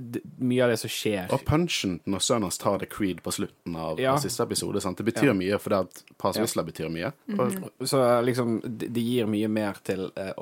[0.00, 3.30] d- mye av det som skjer Og punchen når sønnen hans tar The Creed på
[3.36, 4.14] slutten av Ja.
[4.16, 4.80] siste episode.
[4.80, 4.96] Sant?
[4.96, 5.32] Det betyr Ja.
[5.34, 6.62] mye, for det at Pass Ja.
[6.64, 7.12] Betyr mye.
[7.38, 10.32] Og, Så liksom, det de gir mye mer til uh,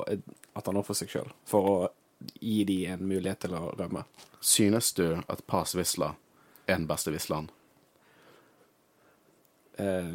[0.55, 1.88] at han ofrer seg sjøl, for å
[2.40, 4.05] gi de en mulighet til å rømme.
[4.40, 6.14] synes du at Pass Whistler
[6.69, 7.49] er den beste Whistler'n?
[9.79, 10.12] Uh,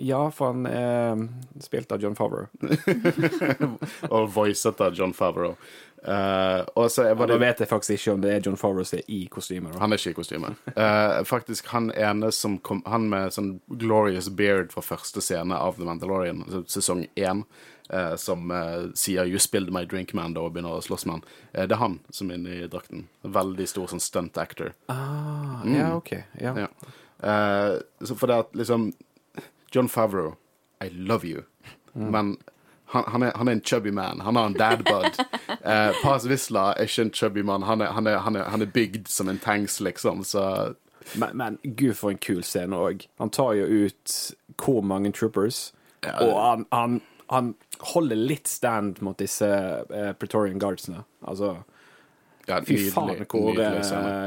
[0.00, 1.26] ja, for han er
[1.60, 2.46] spilt av John Favreau.
[4.10, 5.56] Og voicet av John Favreau.
[6.02, 9.02] Eh, og så var det, da vet jeg faktisk ikke om det er John er
[9.12, 9.78] i kostymer.
[9.78, 10.54] Han er ikke i kostyme.
[10.72, 15.76] Uh, faktisk han ene som kom Han med sånn glorious beard fra første scene av
[15.76, 17.44] The Mandalorian, altså sesong én,
[17.92, 18.50] uh, som
[18.94, 21.24] sier 'You spilled my drink, man', da, og begynner å slåss med han.
[21.68, 23.08] Det er han som er inne i drakten.
[23.22, 24.72] Veldig stor sånn stunt actor.
[24.88, 26.12] Ah, Ja, OK.
[26.40, 26.54] Ja.
[26.56, 26.68] Ja.
[28.02, 28.94] Så for det at liksom
[29.72, 30.36] John Favreau,
[30.80, 31.42] I love you,
[31.92, 32.38] men
[32.90, 34.20] han, han, er, han er en chubby man.
[34.20, 35.20] Han har en dad bud.
[35.48, 37.62] Uh, Paz Visla er ikke en chubby mann.
[37.62, 40.74] Han han, er, han, han bygd som en tanks, liksom, så
[41.14, 43.06] Men, men gud, for en kul scene òg.
[43.18, 44.16] Han tar jo ut
[44.60, 45.72] hvor mange troopers,
[46.04, 46.16] Ja.
[46.24, 47.00] og han, han,
[47.30, 47.54] han
[47.94, 51.04] holder litt stand mot disse uh, Pretorian Guardsene.
[51.22, 51.56] Altså
[52.48, 53.80] ja, Fy nydelig, faen, hvor eh,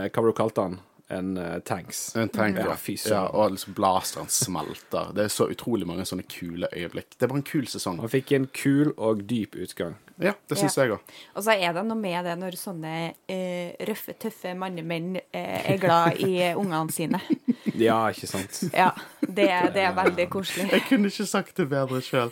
[0.07, 0.79] Hva var det du kalte han?
[1.13, 2.01] En uh, tanks.
[2.19, 2.75] En tank, ja.
[3.09, 3.23] Ja.
[3.31, 5.11] Og liksom blasteren smelter.
[5.15, 7.17] Det er så utrolig mange sånne kule øyeblikk.
[7.19, 7.99] Det var en kul sesong.
[8.03, 9.95] Han fikk en kul og dyp utgang.
[10.21, 10.83] Ja, det syns Ja.
[10.83, 11.13] jeg òg.
[11.35, 15.77] Og så er det noe med det når sånne eh, røffe, tøffe mannemenn eh, er
[15.81, 17.21] glad i ungene sine.
[17.73, 18.59] Ja, ikke sant?
[18.69, 18.91] Ja,
[19.25, 20.67] det, det er veldig koselig.
[20.69, 22.29] Jeg kunne ikke sagt det bedre sjøl.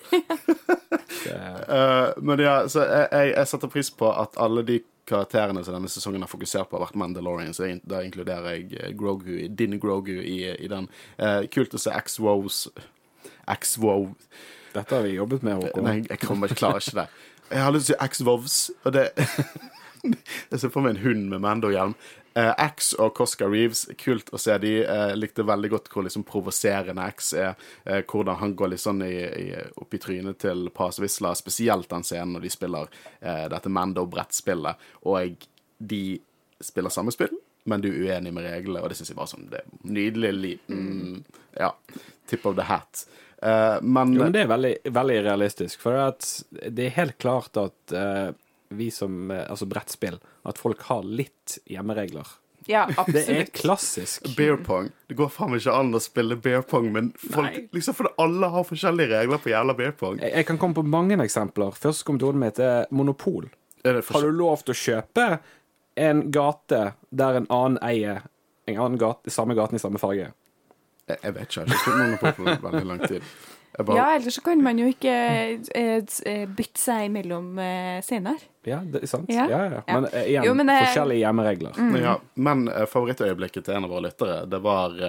[2.21, 4.77] men ja, så jeg, jeg, jeg setter pris på at alle de
[5.09, 8.93] karakterene som denne sesongen har fokusert på, har vært Mandalorian, så da inkluderer jeg eh,
[8.97, 10.89] Grogu, din Grogu i, i den.
[11.17, 12.67] Eh, kult å se X-Wows
[13.51, 14.13] X-Wow
[14.73, 15.83] Dette har vi jobbet med, Håkon.
[15.83, 17.07] Nei, jeg kommer ikke klarer ikke det.
[17.51, 19.09] Jeg har lyst til å si X-Vovs, og det
[20.01, 21.91] Jeg ser for meg en hund med Mando-hjelm.
[22.33, 24.71] Eh, X og Cosca Reeves, kult å se de.
[24.87, 27.57] Uh, likte veldig godt hvor liksom provoserende X er.
[27.83, 29.47] Uh, hvordan han går litt sånn i, i,
[29.81, 34.85] opp i trynet til Paz Vizsla, spesielt den scenen når de spiller uh, dette Mando-brettspillet.
[35.11, 36.03] Og de
[36.63, 37.33] spiller samme spill,
[37.67, 40.85] men du er uenig med reglene, og det syns jeg var sånn det nydelig liten
[41.57, 41.73] Ja,
[42.29, 43.03] tip of the hat.
[43.41, 45.81] Men, Jo, men det er veldig, veldig realistisk.
[45.81, 45.97] For
[46.61, 47.95] det er helt klart at
[48.77, 52.27] vi som eh, Altså brettspill, at folk har litt hjemmeregler.
[52.69, 54.27] Ja, Det er klassisk.
[54.37, 54.91] Beer pong.
[55.09, 57.63] Det går faen ikke an å spille beer pong, men folk, Nei.
[57.73, 60.19] liksom for alle har forskjellige regler på jævla beer pong.
[60.21, 61.73] Jeg, jeg kan komme på mange eksempler.
[61.77, 63.49] Først kom til hodet mitt er monopol.
[63.83, 65.31] Er det Har du lov til å kjøpe
[66.01, 68.21] en gate der en annen eier
[68.69, 70.29] en annen gate, samme gaten i samme farge?
[71.09, 71.63] Jeg, jeg vet ikke.
[71.63, 73.25] Jeg har ikke spilt Monopol på veldig lang tid.
[73.77, 78.41] Bare, Ja, ellers så kan man jo ikke eh, eh, bytte seg imellom eh, senere.
[78.67, 79.29] Ja, det er sant.
[79.31, 79.45] Ja.
[79.49, 79.79] Ja, ja.
[79.87, 81.79] Men eh, igjen, Jo, men, eh, forskjellige hjemmeregler.
[82.03, 84.99] Ja, men favorittøyeblikket til en av våre lyttere, det var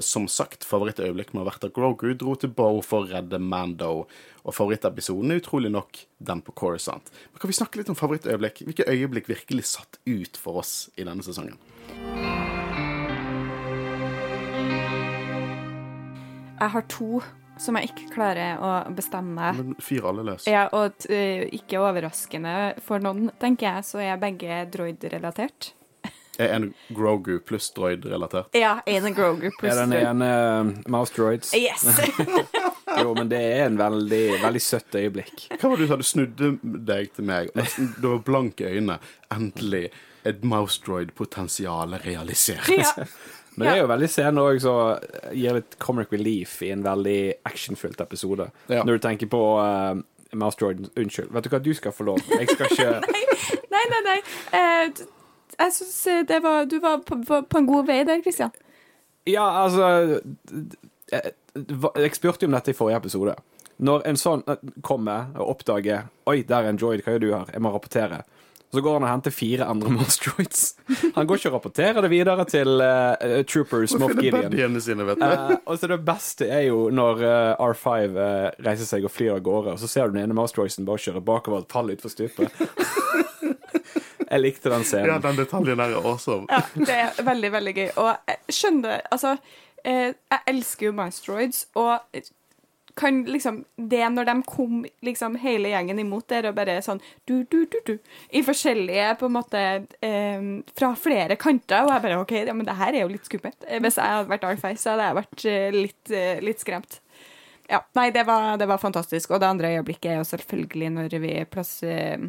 [0.00, 3.38] som sagt favorittøyeblikk med å ha vært da Grogu dro til Bow for å redde
[3.42, 4.06] Mando.
[4.46, 7.12] Og favorittepisoden er utrolig nok den på Coruscant.
[7.32, 8.64] Men kan vi snakke litt om favorittøyeblikk?
[8.70, 11.58] Hvilke øyeblikk virkelig satt ut for oss i denne sesongen?
[16.56, 17.20] Jeg har to
[17.58, 19.52] som jeg ikke klarer å bestemme.
[19.56, 20.46] Men Fyr alle løs.
[20.50, 25.72] Ja, og t- eh, ikke overraskende for noen, tenker jeg, så er begge droid-relatert.
[26.38, 28.52] Er en Grogu pluss droid-relatert?
[28.60, 29.78] Ja, en Grogu pluss droid.
[29.80, 30.26] Er den ene
[30.76, 31.54] uh, Mouse Droids?
[31.56, 31.86] Yes!
[32.96, 35.42] Jo, men det er en veldig, veldig søtt øyeblikk.
[35.60, 35.96] Hva var det du sa?
[36.00, 36.48] Du snudde
[36.86, 37.50] deg til meg.
[37.52, 38.96] og Du var blanke øyne.
[39.34, 39.90] Endelig
[40.24, 42.70] et mouse droid-potensial realisert.
[42.72, 42.92] ja.
[43.56, 47.18] Men det er jo veldig sen òg som gir litt comic relief i en veldig
[47.48, 48.50] actionfylt episode.
[48.68, 48.82] Ja.
[48.84, 49.96] Når du tenker på uh,
[50.36, 52.20] Mouse Droid Unnskyld, vet du hva, du skal få lov.
[52.36, 53.00] Jeg skal ikke
[53.72, 54.18] Nei, nei, nei.
[54.60, 55.08] Eh, d-
[55.56, 55.96] jeg syns
[56.28, 58.52] det var Du var på, på, på en god vei der, Christian.
[59.26, 60.20] Ja, altså
[61.12, 63.34] jeg, jeg spurte jo om dette i forrige episode.
[63.86, 67.30] Når en sånn eh, kommer og oppdager Oi, der er en droid, hva gjør du
[67.34, 67.50] her?
[67.56, 68.22] Jeg må rapportere.
[68.74, 70.64] Så går han og henter fire andre monstroids.
[71.14, 74.80] Han går ikke og rapporterer det videre til uh, Troopers Moff Gideon.
[74.80, 75.26] sine, vet du.
[75.26, 79.36] Eh, og så Det beste er jo når uh, R5 eh, reiser seg og flyr
[79.36, 82.12] av gårde, og så ser du den ene Mouse bare kjøre bakover og falle utfor
[82.12, 82.52] stupet.
[84.30, 85.12] jeg likte den scenen.
[85.14, 86.46] Ja, den detaljen der er awesome.
[86.50, 87.88] Ja, det er veldig, veldig gøy.
[88.02, 89.36] Og jeg skjønner Altså,
[89.84, 92.00] eh, jeg elsker jo monstroids, og
[92.96, 97.42] kan liksom Det når de kom liksom hele gjengen imot der og bare sånn du,
[97.44, 97.92] du, du, du,
[98.30, 99.64] I forskjellige på en måte
[100.00, 100.46] eh,
[100.78, 103.68] Fra flere kanter, og jeg bare OK, ja, men det her er jo litt skummelt.
[103.68, 107.00] Eh, Hvis jeg hadde vært R5, så hadde jeg vært eh, litt, eh, litt skremt.
[107.68, 109.32] Ja, nei, det var, det var fantastisk.
[109.34, 112.28] Og det andre øyeblikket er jo selvfølgelig når vi plasserer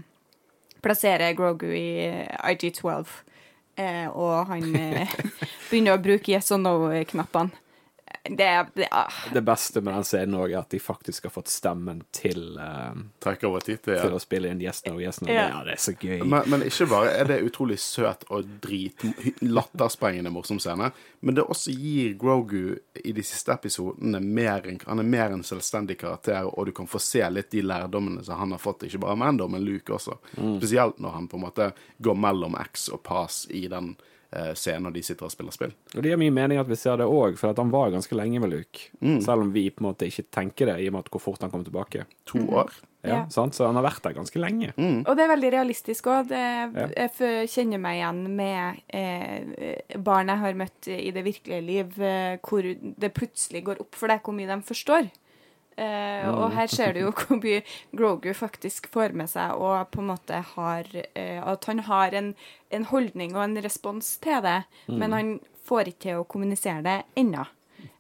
[0.82, 2.08] plasserer Grogu i
[2.54, 3.08] IG-12,
[3.76, 5.16] eh, og han eh,
[5.70, 7.66] begynner å bruke yes og no-knappene.
[8.30, 11.52] Det, det ah, Det beste med den scenen òg er at de faktisk har fått
[11.52, 15.30] stemmen til, uh, Trekker over tid til til å spille inn Yes No, Yes No.
[15.32, 15.48] Ja.
[15.52, 16.24] Ja, det er så gøy.
[16.24, 19.06] men, men ikke bare er det utrolig søt og drit
[19.42, 25.00] lattersprengende morsom scene, men det også gir Grogu i de siste episodene mer en, Han
[25.00, 28.52] er mer en selvstendig karakter, og du kan få se litt de lærdommene som han
[28.56, 30.18] har fått, ikke bare Mando, men Luke også.
[30.36, 31.72] Spesielt når han på en måte
[32.04, 33.96] går mellom X og Pass i den
[34.34, 35.74] eh, scenen når de sitter og spiller spill.
[35.96, 38.16] Og det gir mye mening at vi ser det òg, for at han var ganske
[38.18, 38.90] lenge med Luke.
[39.02, 39.22] Mm.
[39.22, 41.42] Selv om vi på en måte ikke tenker det, i og med at hvor fort
[41.46, 42.06] han kom tilbake.
[42.34, 42.72] To år.
[43.08, 43.20] Ja, Ja.
[43.32, 43.54] sant?
[43.56, 44.74] Så han har vært der ganske lenge.
[45.08, 46.32] Og det er veldig realistisk òg.
[46.34, 46.88] Ja.
[46.98, 52.36] Jeg kjenner meg igjen med eh, barn jeg har møtt i det virkelige liv, eh,
[52.44, 55.08] hvor det plutselig går opp for deg hvor mye de forstår.
[55.78, 57.62] Eh, Og her ser du jo hvor mye
[57.94, 62.32] Grogu faktisk får med seg, og på en måte har eh, At han har en,
[62.72, 66.98] en holdning og en respons til det, men han får ikke til å kommunisere det
[67.16, 67.46] ennå.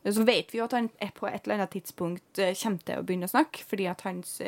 [0.07, 2.97] Så vet vi jo at han er på et eller annet tidspunkt eh, kommer til
[2.97, 4.39] å begynne å snakke, fordi at hans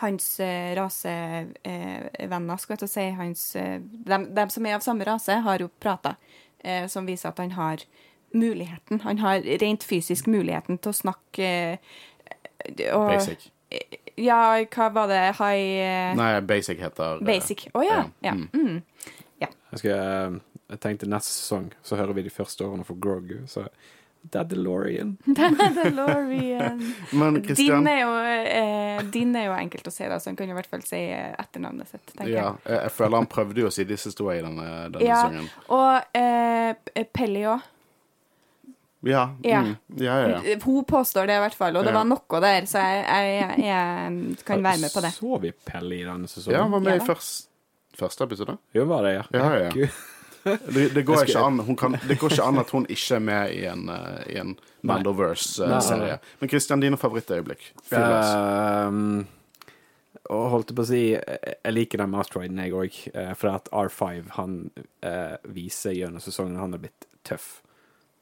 [0.00, 3.44] hans eh, rasevenner, skal jeg til å si, hans,
[4.10, 6.16] dem, dem som er av samme rase, har jo prata,
[6.58, 7.84] eh, som viser at han har
[8.34, 9.00] muligheten.
[9.04, 13.50] Han har rent fysisk muligheten til å snakke eh, og, Basic.
[14.20, 15.22] Ja, hva var det?
[15.40, 17.68] High eh, Nei, Basic heter eh, Basic.
[17.74, 18.00] Å ja.
[18.24, 18.36] ja.
[18.38, 18.48] Mm.
[18.54, 18.82] Mm.
[19.44, 20.38] Jeg, skal,
[20.70, 23.40] jeg tenkte neste sesong så hører vi de første årene for Grogu.
[23.50, 23.66] Så
[24.30, 25.16] Daddelorian.
[25.24, 26.94] Mandalorian.
[27.12, 30.48] Men Din er, jo, eh, din er jo enkelt å si, da, så han kan
[30.48, 32.06] i hvert fall si eh, etternavnet sitt.
[32.14, 32.78] tenker ja, jeg.
[32.78, 35.50] jeg, føler han prøvde jo å si disse to i denne, denne Ja, sangen.
[35.76, 37.68] og eh, Pelly òg.
[39.04, 39.60] Ja, Ja.
[39.62, 40.56] Mm, ja, ja, ja.
[40.64, 41.98] Hun påstår det i hvert fall, og det Ja.
[41.98, 43.04] var noe der, så jeg,
[43.40, 45.12] jeg, jeg kan være med på det.
[45.12, 46.56] Så vi Pelle i denne sesongen?
[46.56, 47.48] ja han var med Ja i først,
[47.98, 48.58] første episode.
[48.74, 49.24] Jo, var det, ja.
[49.32, 49.88] Ja, ja, ja.
[50.44, 53.22] Det, det, går ikke an, hun kan, det går ikke an at hun ikke er
[53.24, 54.50] med i en, uh, i en
[54.84, 56.18] Mandoverse-serie.
[56.40, 57.70] Men Christian, dine favorittøyeblikk?
[57.96, 59.24] Ehm,
[60.30, 62.98] og holdt på å si Jeg liker den Mastroiden, jeg òg.
[63.36, 64.58] For at R5 han
[65.04, 67.62] eh, viser gjennom sesongen han er blitt tøff.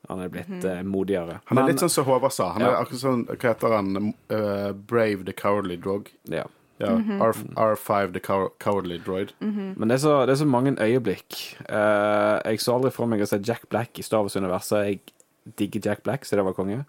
[0.08, 1.40] Han er blitt eh, modigere.
[1.46, 2.52] Han er Men- litt sånn som Håvard sa.
[2.52, 4.14] Han er akkurat sånn, Hva heter han?
[4.30, 6.10] Uh, Brave the Cowardly Drog.
[6.28, 6.44] ja.
[6.80, 8.20] Ja, R, R5 the
[8.58, 9.30] Cowardly Droid.
[9.38, 11.36] Men det er, så, det er så mange øyeblikk.
[11.68, 14.88] Uh, jeg så aldri for meg å se Jack Black i Star Wars-universet.
[14.88, 16.80] Jeg digger Jack Black, så det var konge.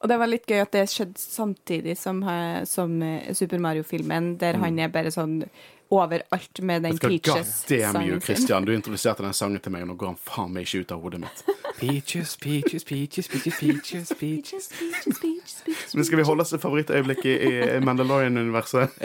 [0.00, 2.98] Og det var litt gøy at det skjedde samtidig som, eh, som
[3.38, 5.44] Super Mario-filmen, der han er bare sånn
[5.90, 8.20] overalt med den Peaches-sangen.
[8.20, 8.64] Christian.
[8.64, 11.02] Du introduserte den sangen til meg, og nå går han faen meg ikke ut av
[11.04, 11.42] hodet mitt.
[11.78, 14.68] Peaches, peaches, peaches, peaches, peaches, peaches.
[14.72, 15.94] Peaches, peaches.
[15.94, 17.52] Men skal vi holde oss til favorittøyeblikket i,
[17.84, 18.96] Mandalorian-universet?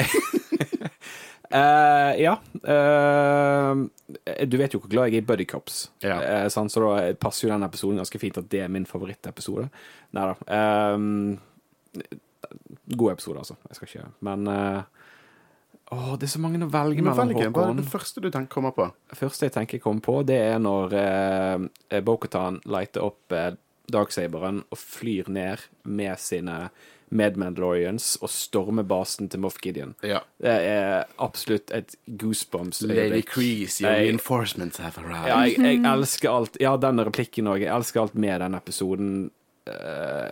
[1.51, 2.37] Uh, ja.
[2.63, 3.85] Uh,
[4.47, 6.45] du vet jo hvor glad jeg er i Buddy Cops, Ja.
[6.45, 9.67] uh, så da passer jo den episoden ganske fint at det er min favorittepisode.
[10.17, 10.57] Nei da.
[12.97, 13.55] god episode, altså.
[13.69, 14.47] Jeg skal ikke Men
[15.91, 17.49] Åh, det er så mange å velge mellom, velge.
[17.51, 18.85] Hva er det første du tenker kommer på?
[19.11, 23.51] Det første jeg tenker kommer på, det er når eh, Bokhatan lighter opp eh,
[23.91, 26.69] Darksaberen og flyr ned med sine
[27.11, 29.91] medmandalorians og stormer basen til Moff Gideon.
[30.07, 30.21] Ja.
[30.39, 32.79] Det er absolutt et goosebumps.
[32.87, 35.27] Lady Crease, your Jeg- reinforcements have arrived.
[35.27, 37.59] Ja, jeg, jeg elsker alt Ja, den replikken òg.
[37.65, 39.11] Jeg elsker alt med den episoden
[39.67, 40.31] eh,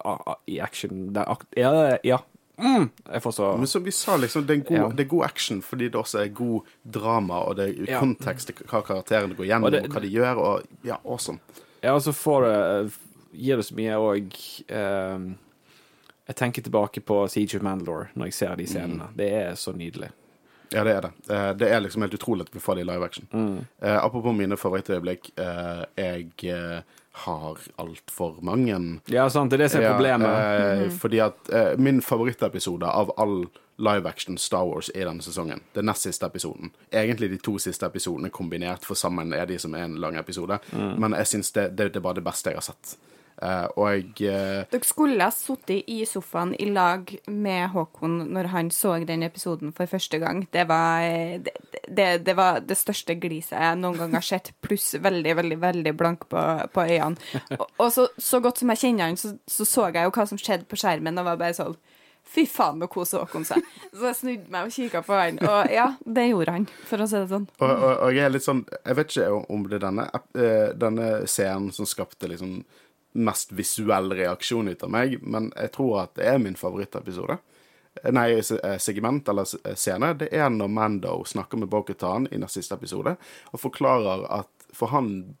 [0.00, 1.10] a- i action.
[1.16, 2.22] Ak ja, ja.
[2.58, 4.88] Mm, jeg får så Men som vi sa, liksom, det er, god, Ja.
[4.88, 8.00] det er god action fordi det også er god drama, og det er Ja.
[8.00, 11.38] kontekst til hva karakterene går gjennom, Og og, hva de gjør, og ja, awesome.
[11.82, 12.92] Ja, og så får det
[13.34, 15.34] Gir det så mye òg
[16.28, 19.08] Jeg tenker tilbake på Siege of Mandalore når jeg ser de scenene.
[19.16, 20.08] Det er så nydelig.
[20.72, 21.10] Ja, det er det.
[21.30, 23.26] Eh, Det er liksom helt utrolig at vi får det i live action.
[23.82, 25.30] Eh, apropos mine favorittøyeblikk.
[25.36, 26.80] Eh, jeg eh,
[27.14, 28.78] har altfor mange.
[29.06, 29.50] Ja, sant.
[29.50, 30.84] Det er det som er Ja, problemet.
[30.84, 33.44] eh, Fordi at eh, min favorittepisode av all
[33.78, 35.60] live action Star Wars er denne sesongen.
[35.72, 36.70] Det er nest siste episoden.
[36.92, 40.58] Egentlig de to siste episodene kombinert, for sammen er de som er en lang episode.
[40.74, 42.96] Men jeg syns det, det, det er bare det beste jeg har sett.
[43.42, 48.50] Eh, og jeg eh, Dere skulle ha sittet i sofaen i lag med Håkon når
[48.52, 50.44] han så den episoden for første gang.
[50.54, 51.02] Det var
[51.42, 51.56] det,
[51.88, 55.96] det, det, var det største gliset jeg noen gang har sett, pluss veldig, veldig veldig
[55.98, 57.42] blank på, på øynene.
[57.58, 60.28] Og, og så, så godt som jeg kjenner han, så, så så jeg jo hva
[60.30, 61.76] som skjedde på skjermen, og var bare sånn
[62.24, 63.66] Fy faen, så koser Håkon seg.
[63.92, 67.08] Så jeg snudde meg og kikka på han, og ja, det gjorde han, for å
[67.10, 67.44] si det sånn.
[67.60, 70.70] Og, og, og jeg er litt sånn Jeg vet ikke om det er denne, eh,
[70.80, 72.62] denne scenen som skapte liksom
[73.14, 77.38] mest visuell reaksjon ut av meg, men jeg tror at det er min favorittepisode.
[78.02, 80.12] Eh, Nei, eh, segment eller eh, scene.
[80.18, 83.16] Det er når Mando snakker med Bo-Katan i neste siste episode
[83.52, 85.36] og forklarer at for han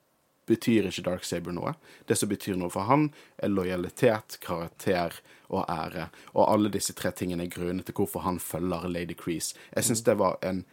[0.46, 1.72] betyr ikke Darksaber noe.
[2.06, 3.08] Det som betyr noe for han,
[3.40, 5.16] er lojalitet, karakter
[5.48, 6.10] og ære.
[6.34, 9.56] Og alle disse tre tingene er grunnen til hvorfor han følger Lady Crease.
[9.72, 10.64] Jeg syns det var en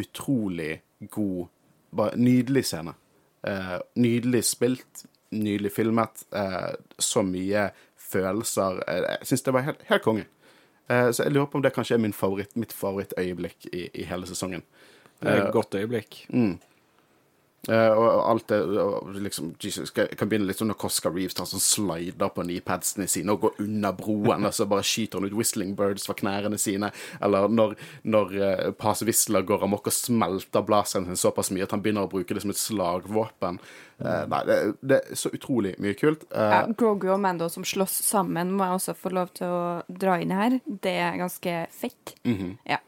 [0.00, 0.80] utrolig
[1.12, 1.50] god
[1.90, 2.94] bare Nydelig scene.
[3.42, 6.24] Eh, nydelig spilt, nydelig filmet.
[6.34, 7.68] Eh, så mye
[8.10, 8.82] følelser.
[8.88, 10.26] Eh, jeg syns det var helt, helt konge.
[10.90, 14.06] Eh, så jeg lurer på om det kanskje er min favoritt, mitt favorittøyeblikk i, i
[14.10, 14.64] hele sesongen.
[15.20, 16.24] Det er et godt øyeblikk.
[16.32, 16.36] Eh,
[17.68, 21.36] og og alt det og liksom, Jesus, Jeg kan begynne litt sånn når Cosca Reeves
[21.36, 25.28] tar sånn slider på kneepadsene sine og går under broen, og så bare skyter han
[25.28, 26.88] ut Whistling Birds fra knærne sine.
[27.20, 27.76] Eller når,
[28.08, 32.08] når uh, Paz Whistler går amok og smelter blazeren sin såpass mye at han begynner
[32.08, 33.60] å bruke det som et slagvåpen.
[34.00, 36.24] Uh, nei, det, det er så utrolig mye kult.
[36.32, 39.64] Eh, Ja, Grogu og Mando som slåss sammen, må jeg også få lov til å
[39.88, 40.62] dra inn her.
[40.64, 42.16] Det er ganske fett.
[42.24, 42.80] Ja.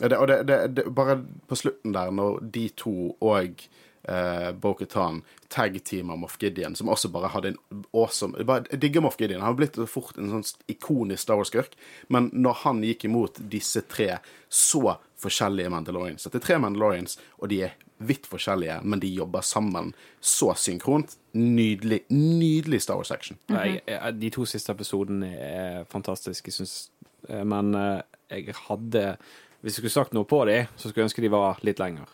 [0.00, 3.62] Ja, Det, og det, bare på slutten der, når de to og
[4.08, 9.18] eh, Bo-Katan tag-teamer Moff Gideon, som også bare hadde en awesome bare, Jeg digger Moff
[9.20, 9.40] Gideon.
[9.40, 11.76] Han har blitt fort en sånn ikonisk Star Wars-skurk.
[12.08, 17.50] Men når han gikk imot disse tre så forskjellige Mandalorians det er tre Mandalorians, og
[17.50, 21.16] de er vidt forskjellige, men de jobber sammen så synkront.
[21.32, 23.38] Nydelig, nydelig Star Wars-action.
[23.48, 24.10] Mm -hmm.
[24.20, 26.90] de to siste episodene er fantastiske, syns
[27.28, 29.16] Men eh, jeg hadde
[29.60, 32.04] Hvis jeg skulle sagt noe på dem, så skulle jeg ønske de var litt lenger.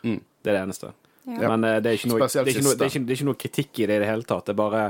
[0.43, 0.93] Det er det eneste.
[1.27, 1.49] Ja.
[1.55, 3.41] Men uh, det, er noe, det, er noe, det, er ikke, det er ikke noe
[3.45, 4.47] kritikk i det i det hele tatt.
[4.49, 4.87] Det er bare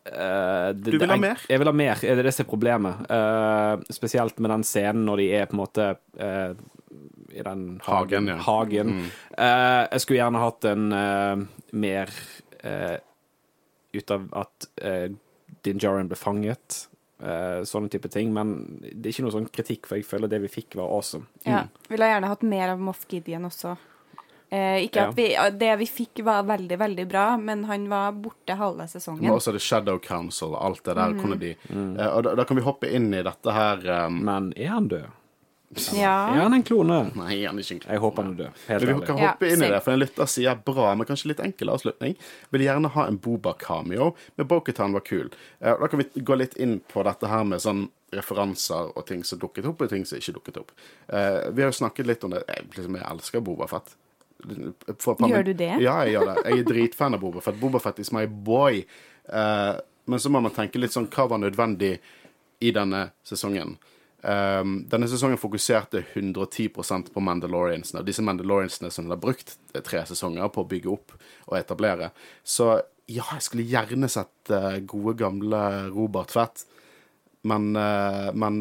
[0.00, 1.40] Uh, det- Du vil ha er- mer?
[1.46, 1.98] Jeg vil ha mer.
[2.00, 3.02] Det er det som er problemet.
[3.12, 6.54] Uh, spesielt med den scenen når de er på en måte uh,
[7.36, 8.26] i den Hagen, hagen.
[8.32, 8.36] ja.
[8.46, 8.94] hagen.
[9.36, 11.42] Eh, jeg skulle gjerne hatt en eh,
[11.78, 12.10] mer
[12.64, 12.96] eh,
[13.94, 15.12] ut av at uh,
[15.62, 16.86] Din Djarin ble fanget.
[17.20, 18.32] sånne type ting.
[18.32, 21.26] Men det er ikke noe sånn kritikk, for jeg føler det vi fikk, var awesome.
[21.44, 21.66] Ja.
[21.92, 23.76] Ville gjerne hatt mer av Moff Gideon også.
[24.50, 25.08] Eh, ikke Ja.
[25.08, 25.28] at vi,
[25.58, 29.30] Det vi fikk, var veldig, veldig bra, men han var borte halve Men sesongen.
[29.30, 31.12] også The Shadow Council og alt det der.
[31.12, 31.20] Mm.
[31.22, 34.52] kunne de, eh, og da, da kan vi hoppe inn i dette her um, Men
[34.56, 35.06] er han død?
[35.94, 36.34] Ja.
[36.34, 37.12] Er han en klone?
[37.14, 37.92] Nei, han er ikke en klone.
[37.94, 38.54] Jeg håper han er død.
[38.66, 41.06] Helt Men vi kan hoppe Ja, inn i det, for en lytter sier bra, men
[41.06, 42.16] kanskje litt enkel avslutning.
[42.50, 45.30] Vil gjerne ha en Boba-cameo, men Boketan var kul.
[45.62, 49.22] Eh, Da kan vi gå litt inn på dette her med sånn referanser og ting
[49.22, 50.72] som dukket opp, og ting som ikke dukket opp.
[51.08, 52.42] Eh, vi har jo snakket litt om det.
[52.48, 53.94] Jeg, liksom, jeg elsker Boba Fett.
[54.40, 55.72] Gjør du det?
[55.82, 56.36] Ja, jeg gjør det.
[56.46, 57.60] Jeg er dritfan av Boba Fett.
[57.60, 58.82] Boba Fett is my boy.
[59.30, 59.76] Uh,
[60.10, 61.94] men så må man tenke litt sånn hva var nødvendig
[62.60, 63.76] i denne sesongen.
[64.20, 66.68] Um, denne sesongen fokuserte 110
[67.12, 68.02] på Mandaloriansene.
[68.02, 69.54] Og disse Mandaloriansene som de har brukt
[69.86, 71.14] tre sesonger på å bygge opp
[71.48, 72.10] og etablere.
[72.44, 72.72] Så
[73.10, 75.62] ja, jeg skulle gjerne sett uh, gode, gamle
[75.94, 76.66] Robert Tvedt.
[77.48, 78.60] Men, uh, men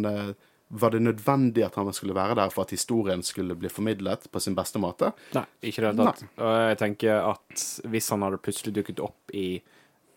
[0.69, 4.39] var det nødvendig at han skulle være der for at historien skulle bli formidlet på
[4.39, 5.11] sin beste måte?
[5.33, 6.21] Nei, ikke det hele tatt.
[6.37, 9.47] Og jeg tenker at hvis han hadde plutselig dukket opp i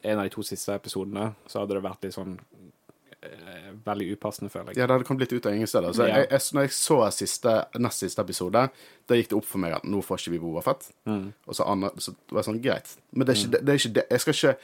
[0.02, 4.52] en av de to siste episodene, så hadde det vært litt sånn eh, veldig upassende,
[4.52, 4.82] føler jeg.
[4.82, 5.96] Ja, det hadde kommet litt ut av ingen steder.
[5.96, 8.68] Så jeg, jeg, når jeg så siste, nest siste episode,
[9.08, 10.90] da gikk det opp for meg at nå får ikke vi Boba Fett.
[11.08, 12.96] Og så, andre, så var det sånn, greit.
[13.12, 14.08] Men det er ikke det, det, er ikke det.
[14.10, 14.56] Jeg skal ikke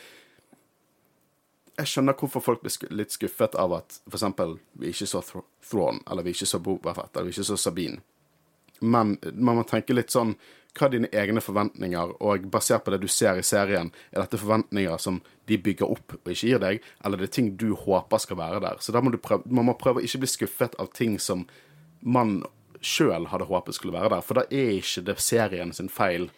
[1.79, 6.01] Jeg skjønner hvorfor folk blir litt skuffet av at eksempel vi ikke så Thra- Thrawn,
[6.11, 8.01] eller vi ikke så Boba Fett, eller vi ikke så Sabine.
[8.81, 10.37] Men man må tenke litt sånn
[10.79, 14.39] Hva er dine egne forventninger, og basert på det du ser i serien, er dette
[14.39, 15.17] forventninger som
[15.49, 18.61] de bygger opp og ikke gir deg, eller det er ting du håper skal være
[18.63, 18.77] der?
[18.79, 21.47] Så da må du prøve, man må prøve å ikke bli skuffet av ting som
[22.05, 22.45] man
[22.85, 26.29] sjøl hadde håpet skulle være der, for da er ikke det serien sin feil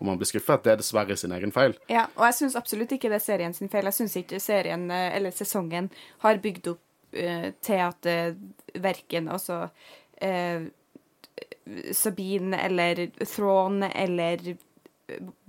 [0.00, 0.64] om man blir skuffet.
[0.64, 1.76] Det er dessverre sin egen feil.
[1.92, 3.88] Ja, og jeg syns absolutt ikke det er serien sin feil.
[3.90, 5.90] Jeg syns ikke serien, eh, eller sesongen,
[6.24, 6.82] har bygd opp
[7.16, 10.66] uh, til at uh, verken altså uh,
[11.94, 14.56] Sabine eller Thrawn eller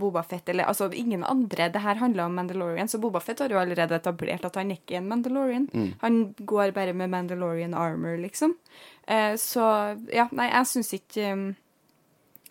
[0.01, 1.69] Boba Fett eller altså ingen andre.
[1.69, 4.95] Det her handler om Mandalorian, så Boba Fett har jo allerede etablert at han ikke
[4.95, 5.67] er en Mandalorian.
[6.01, 8.55] Han går bare med Mandalorian armor, liksom.
[9.37, 9.65] Så
[10.13, 11.45] ja, nei, jeg syns ikke um,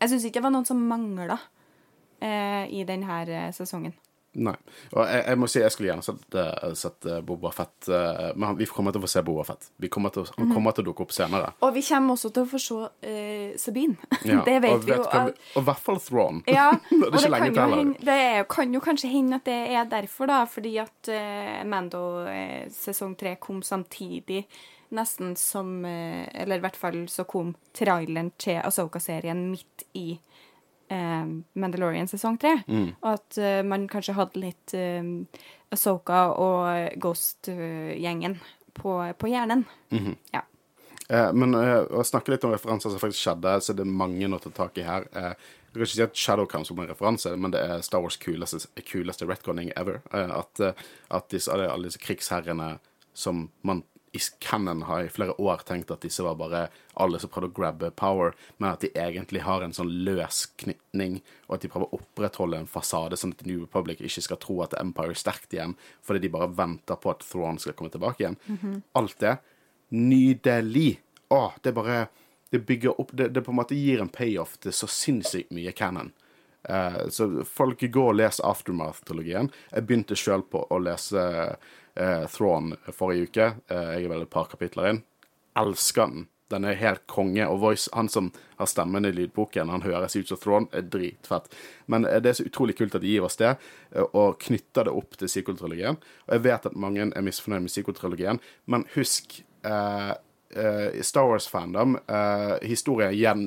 [0.01, 1.39] Jeg syns ikke det var noen som mangla
[2.21, 3.95] i denne eh, sesongen.
[4.39, 4.55] Nei.
[4.95, 8.29] Og jeg, jeg må si jeg skulle gjerne sett, eh, sett eh, Boba Fett, eh,
[8.39, 9.67] men vi kommer til å få se Boba Fett.
[9.83, 11.51] Vi kommer til, han kommer til å dukke opp senere.
[11.67, 13.99] Og vi kommer også til å få se uh, Sabine.
[14.31, 15.03] Ja, det vet og vi jo.
[15.03, 16.43] Og i hvert fall Thrawn.
[16.47, 17.95] Ja, Det er ikke lenge kan, til heller.
[18.07, 20.43] det er, kan jo kanskje hende at det er derfor, da.
[20.51, 24.45] Fordi at uh, Mando uh, sesong tre kom samtidig,
[24.91, 30.30] nesten som eh, Eller i hvert fall så kom traileren til Asoka-serien midt i eh,
[30.91, 32.57] Mandalorian sesong tre.
[32.67, 32.89] Mm.
[32.99, 35.03] Og at uh, man kanskje hadde litt uh,
[35.71, 38.41] Asoka og Ghost-gjengen
[38.75, 39.65] på, på hjernen.
[39.95, 40.17] Mhm.
[40.33, 40.43] Ja.
[41.11, 44.29] Eh, men eh, å snakke litt om referanser som faktisk skjedde, så er det mange
[44.31, 45.09] å ta tak i her.
[45.11, 48.03] Eh, jeg kan ikke si at Shadow Council er en referanse, men det er Star
[48.05, 50.01] Wars' kuleste, kuleste retconning ever.
[50.15, 52.77] Eh, at, eh, at disse, alle disse krigsherrene
[53.15, 53.83] som man
[54.13, 56.65] i canon har i flere år tenkt at disse var bare
[56.99, 61.21] alle som prøvde å grabbe power, men at de egentlig har en sånn løs knytning,
[61.47, 64.59] og at de prøver å opprettholde en fasade, sånn at New Republic ikke skal tro
[64.65, 68.25] at Empire er sterkt igjen, fordi de bare venter på at Thrawn skal komme tilbake
[68.25, 68.41] igjen.
[68.99, 69.37] Alt det.
[69.95, 70.99] Nydelig.
[71.31, 72.09] Å, det bare
[72.51, 75.71] Det bygger opp Det, det på en måte gir en payoff til så sinnssykt mye
[75.71, 76.11] canon.
[76.69, 79.53] Eh, så folk går og leser Aftermath-trilogien.
[79.73, 81.23] Jeg begynte sjøl på å lese
[82.01, 83.49] uh, Thrawn forrige uke.
[83.71, 85.03] Eh, jeg er vel et par kapitler inn.
[85.59, 86.29] Elsker den.
[86.51, 87.47] Den er helt konge.
[87.47, 90.69] Og voice, han som har stemmen i lydboken, han høres ut som Thrawn.
[90.73, 91.47] er dritfett.
[91.87, 93.55] Men eh, det er så utrolig kult at de gir oss det,
[93.95, 96.01] eh, og knytter det opp til sequel-trilogien.
[96.27, 100.11] Og jeg vet at mange er misfornøyd med sequel-trilogien, men husk eh,
[100.57, 103.47] eh, Star Wars-fandom, eh, historien gjen,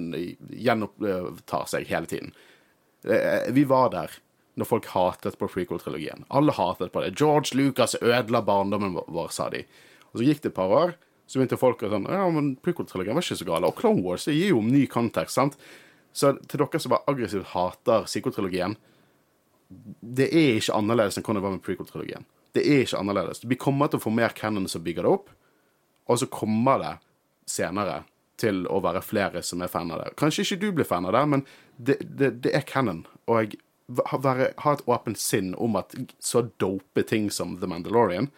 [0.49, 2.33] gjenopptar seg hele tiden.
[3.05, 4.19] Eh, Vi var der
[4.55, 6.25] når folk hatet på prequel-trilogien.
[6.29, 7.15] Alle hatet på det.
[7.17, 9.63] George Lucas ødela barndommen vår, sa de.
[10.11, 10.93] Og så gikk det et par år,
[11.25, 13.67] så begynte folk å sånn Ja, men prequel-trilogien var ikke så gale.
[13.67, 15.57] Og Clone Wars det gir jo ny kontekst, sant?
[16.13, 18.75] Så til dere som bare aggressivt hater sequel-trilogien
[20.03, 22.25] Det er ikke annerledes enn hvordan det var med prequel-trilogien.
[22.53, 23.41] Det er ikke annerledes.
[23.49, 25.31] Vi kommer til å få mer canon som bygger det opp,
[26.05, 26.91] og så kommer det
[27.49, 28.03] senere
[28.41, 30.13] til å være flere som er fan av det.
[30.19, 31.45] Kanskje ikke du blir fan av det, men
[31.77, 33.03] det, det, det er canon.
[33.29, 38.29] Og jeg være, ha et åpent sinn om at så dope ting som The Mandalorian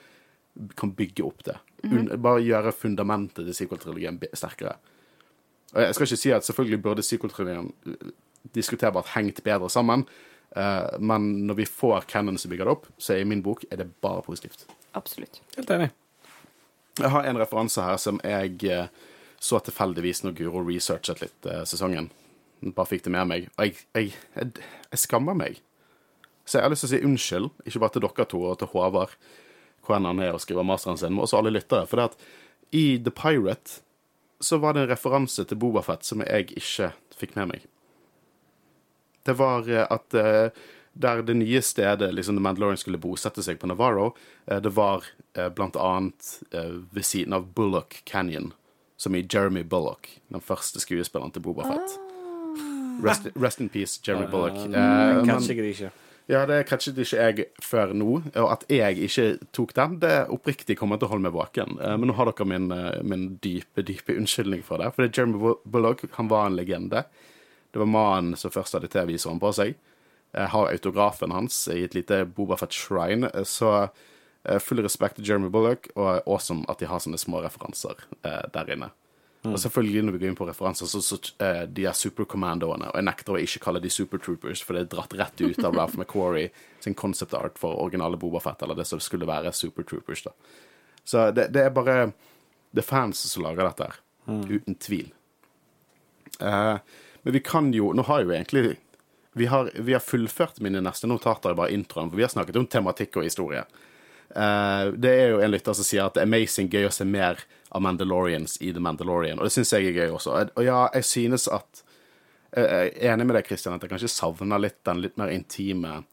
[0.79, 1.57] kan bygge opp det.
[1.85, 4.77] Un, bare gjøre fundamentet til sequel-trilogien sterkere.
[5.75, 8.13] Og jeg skal ikke si at selvfølgelig burde sequel-trilogien eh,
[8.55, 10.05] diskuterbart hengt bedre sammen,
[10.55, 13.81] uh, men når vi får canon som bygger det opp, så i min bok er
[13.81, 14.67] det bare positivt.
[14.95, 15.41] Absolutt.
[15.57, 15.89] Helt enig.
[17.01, 18.87] Jeg har en referanse her som jeg eh,
[19.45, 22.09] så tilfeldigvis når Guro researchet litt eh, sesongen.
[22.65, 23.47] Bare fikk det med meg.
[23.55, 25.61] Og jeg, jeg, jeg, jeg skammer meg.
[26.45, 28.69] Så jeg har lyst til å si unnskyld, ikke bare til dere to og til
[28.73, 29.15] Håvard,
[29.85, 31.87] hvor enn han er og skriver masteren sin, men også alle lyttere.
[31.89, 33.81] For det at i The Pirate
[34.39, 37.67] så var det en referanse til Bobafett som jeg ikke fikk med meg.
[39.25, 40.49] Det var eh, at eh,
[40.93, 44.13] der det nye stedet liksom The Mandalorian skulle bosette seg på Navarro,
[44.47, 45.07] eh, det var
[45.57, 48.53] blant annet ved siden av Bullock Canyon,
[48.97, 51.97] som i Jeremy Bullock, den første skuespilleren til Bobafett.
[53.03, 54.55] Rest, rest in peace, Jeremy Bullock.
[54.55, 55.89] Uh, uh, Kanskje men, ikke.
[56.31, 58.21] ja, det catchet ikke jeg før nå.
[58.39, 61.75] Og at jeg ikke tok den, det oppriktig kommer til å holde meg våken.
[61.81, 64.93] Uh, Men nå har dere min, eh, min dype, dype unnskyldning for det.
[64.95, 67.03] For det er Jeremy Bullock, han var en legende.
[67.75, 69.75] Det var mannen som først hadde TV-viseren på seg.
[70.35, 73.27] Jeg har autografen hans i et lite Bobafett shrine.
[73.35, 73.89] eh, Så eh,
[74.61, 78.71] full respekt til Jeremy Bullock, og awesome at de har sånne små referanser eh, der
[78.75, 78.91] inne.
[79.45, 82.89] Og selvfølgelig når vi går inn på referanser, så, så eh, de er superkommandoene.
[82.89, 85.75] Og jeg nekter å ikke kalle de supertroopers, for det er dratt rett ut av
[85.77, 86.49] Ralph McQuarrie
[86.83, 90.25] sin concept art for originale Bobafett, eller det som skulle være supertroopers.
[90.25, 90.33] da.
[91.05, 92.13] Så det, det er bare
[92.75, 93.99] Det er fans som lager dette her.
[94.25, 95.11] Uten tvil.
[96.41, 96.77] Eh,
[97.23, 98.77] men vi kan jo Nå har jo egentlig
[99.35, 102.55] vi har, vi har fullført mine neste notater i bare introen, for vi har snakket
[102.55, 103.65] om tematikk og historie.
[104.35, 107.07] Eh, det er jo en lytter som sier at det er amazing gøy å se
[107.07, 107.39] mer
[107.75, 110.35] av Mandalorians i The Mandalorian, og det syns jeg er gøy også.
[110.55, 111.83] Og ja, jeg synes at
[112.55, 116.05] Jeg er enig med deg, Christian, at jeg kanskje savner litt den litt mer intime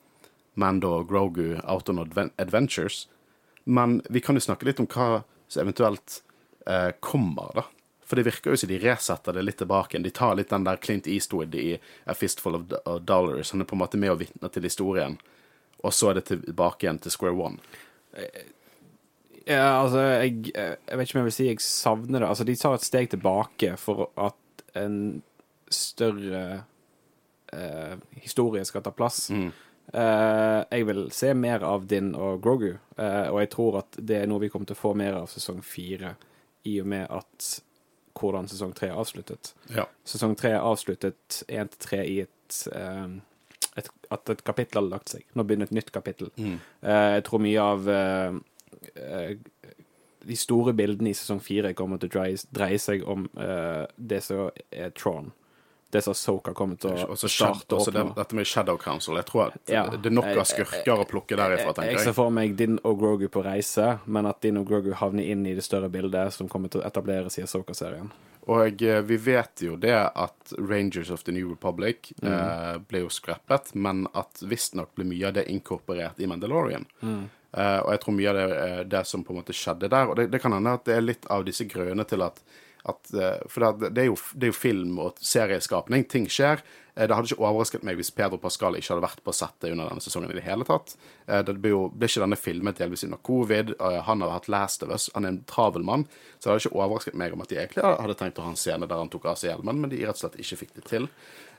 [0.58, 3.04] Mando og Grogu Out on Adventures,
[3.62, 6.16] men vi kan jo snakke litt om hva som eventuelt
[6.66, 7.64] eh, kommer, da.
[8.02, 10.02] For det virker jo som de resetter det litt tilbake.
[10.02, 13.54] De tar litt den der Clint Eastwood i A Fistful of Dollars.
[13.54, 15.14] Han er på en måte med og vitner til historien,
[15.78, 17.62] og så er det tilbake igjen til square one.
[19.42, 22.28] Ja, altså, jeg, jeg vet ikke om jeg vil si jeg savner det.
[22.28, 25.22] Altså, de tar et steg tilbake for at en
[25.72, 26.44] større
[27.52, 29.26] eh, historie skal ta plass.
[29.92, 34.22] Eh, jeg vil se mer av Din og Grogu, eh, og jeg tror at det
[34.22, 36.14] er noe vi kommer til å få mer av sesong fire,
[36.68, 37.50] i og med at
[38.16, 39.52] hvordan sesong tre er avsluttet.
[39.74, 39.88] Ja.
[40.06, 43.18] Sesong tre er avsluttet én til tre i et, eh,
[43.76, 45.22] et At et kapittel hadde lagt seg.
[45.34, 46.28] Nå begynner et nytt kapittel.
[46.36, 48.34] Eh, jeg tror mye av eh,
[48.94, 49.30] eh,
[50.28, 54.20] de store bildene i sesong fire kommer til å dreie, dreie seg om eh, det
[54.26, 55.32] som er Tron.
[55.92, 59.18] Det som Soka kommer til å også, starte opp det, dette med Shadow Council.
[59.20, 59.82] Jeg tror at Ja.
[59.92, 62.78] det er nok av skurker å plukke derifra, tenker Jeg Jeg ser for meg Din
[62.82, 66.32] og Grogu på reise, men at Din og Grogu havner inn i det større bildet
[66.32, 68.08] som kommer til å etableres i Soka-serien.
[68.48, 73.12] Og eh, vi vet jo det at Rangers of the New Republic eh, ble jo
[73.12, 76.86] skreppet, men at visstnok ble mye av det inkorporert i Mandalorian.
[77.02, 80.08] Eh, og jeg tror mye av det er det som på en måte skjedde der.
[80.08, 82.40] Og det, det kan hende at det er litt av disse grønne til at,
[82.88, 86.04] at eh, For det, det, er jo, det er jo film og serieskapning.
[86.10, 86.62] Ting skjer.
[86.96, 89.88] Eh, Det hadde ikke overrasket meg hvis Pedro Pascal ikke hadde vært på settet under
[89.90, 90.96] denne sesongen i det hele tatt.
[91.28, 93.74] Eh, Det ble jo ble ikke denne filmet delvis under covid.
[94.08, 95.08] Han har hatt Last of Us.
[95.14, 96.08] Han er en travel mann.
[96.40, 98.60] Så det hadde ikke overrasket meg om at de egentlig hadde tenkt å ha en
[98.60, 100.86] scene der han tok av seg hjelmen, men de rett og slett ikke fikk det
[100.90, 101.08] til.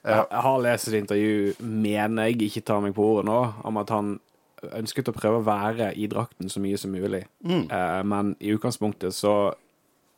[0.03, 3.93] Jeg har lest et intervju, mener jeg, ikke tar meg på ordet nå, om at
[3.95, 4.17] han
[4.75, 7.23] ønsket å prøve å være i drakten så mye som mulig.
[7.47, 7.67] Mm.
[8.07, 9.53] men i utgangspunktet så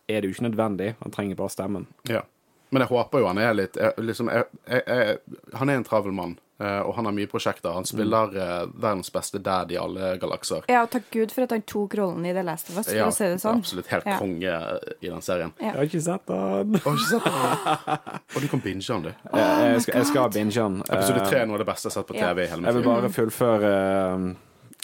[0.08, 0.96] er det jo ikke nødvendig.
[1.02, 1.88] Han trenger bare stemmen.
[2.10, 2.24] Ja.
[2.70, 5.20] Men jeg håper jo han er litt jeg, liksom, jeg, jeg, jeg,
[5.56, 7.72] Han er en travel mann, eh, og han har mye prosjekter.
[7.72, 10.66] Han spiller eh, verdens beste dad i alle galakser.
[10.72, 12.98] Ja, og takk Gud for at han tok rollen i The Last of Us, for
[12.98, 13.62] Ja, å si det sånn.
[13.64, 14.18] Absolutt helt Ja.
[14.20, 14.58] konge
[15.00, 15.54] i den serien.
[15.60, 15.70] Ja.
[15.70, 16.80] Jeg har ikke sett han.
[16.88, 18.34] Har ikke sett den?
[18.36, 19.12] Og du kan binge den, du.
[19.14, 19.46] Jeg,
[19.76, 20.82] jeg, skal, jeg skal binge han.
[20.90, 22.34] Episode Eh, tre er noe av det beste jeg har sett på Ja.
[22.34, 23.72] TV i hele Jeg vil bare fullføre
[24.16, 24.28] uh,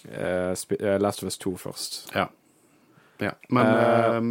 [0.08, 2.00] uh, eh, Last of Us 2 først.
[2.16, 2.30] Ja.
[3.20, 3.36] ja.
[3.50, 4.22] Men uh, eh,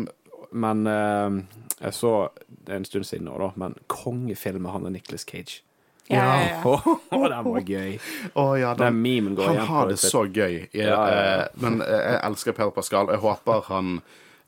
[0.53, 1.41] Men eh,
[1.81, 2.15] jeg så
[2.49, 5.61] det er en stund siden nå, da, men kongefilmen med han og Nicholas Cage.
[6.11, 6.97] Ja, ja, ja.
[7.15, 7.93] Åh, den var gøy.
[8.35, 10.57] Oh, ja, Den memen går han igjen på har det så gøy.
[10.73, 11.37] Jeg, Ja, ja, ja.
[11.45, 13.13] eh, Men eh, jeg elsker Per Pascal.
[13.15, 13.93] Jeg håper han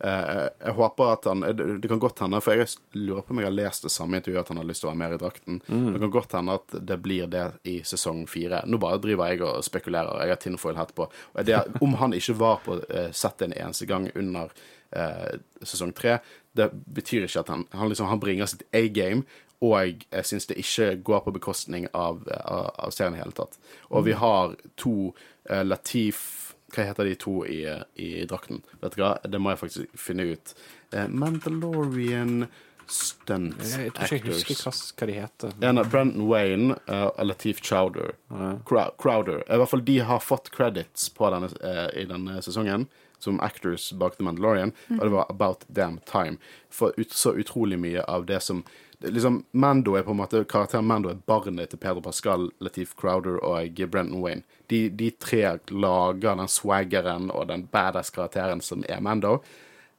[0.03, 1.45] eh, Jeg håper at han
[1.79, 2.67] Det kan godt hende, for jeg
[2.99, 4.93] lurer på om jeg har lest det samme intervjuet, at han har lyst til å
[4.93, 5.63] være mer i drakten.
[5.69, 5.87] Mm.
[5.95, 8.65] Det kan godt hende at det blir det i sesong fire.
[8.67, 10.19] Nå bare driver jeg og spekulerer.
[10.27, 11.07] Jeg har tinfoil hatt på.
[11.47, 14.51] Det, om han ikke var på eh, settet en eneste gang under
[14.97, 16.19] eh, sesong tre,
[16.57, 19.25] det betyr ikke at han Han, liksom, han bringer sitt A-game.
[19.63, 23.59] og jeg syns det ikke går på bekostning av, av, av serien i hele tatt.
[23.91, 25.15] Og vi har to
[25.49, 27.63] eh, Latif Hva heter de to i,
[28.01, 28.63] i drakten?
[28.81, 30.55] Vet du hva, det må jeg faktisk finne ut.
[30.91, 32.47] Eh, Mandalorian
[32.93, 33.77] stunt actors.
[33.79, 35.55] jeg tror ikke jeg husker hva, de heter.
[35.69, 38.17] En av Brenton Wayne uh, og Latif Chowder.
[38.31, 38.53] Ja.
[38.99, 39.43] Crowder.
[39.47, 42.89] I hvert fall de har fått credits på denne, uh, i denne sesongen
[43.23, 46.39] som actors bak The Mandalorian, og det var about damn time.
[46.71, 48.65] For ut, så utrolig mye av det som
[49.03, 53.39] liksom, Mando er på en måte Karakteren Mando er barnet til Pedro Pascal, Latif Crowder
[53.43, 54.43] og Brenton Wayne.
[54.71, 59.41] De, de tre lager den swaggeren og den badass-karakteren som er Mando,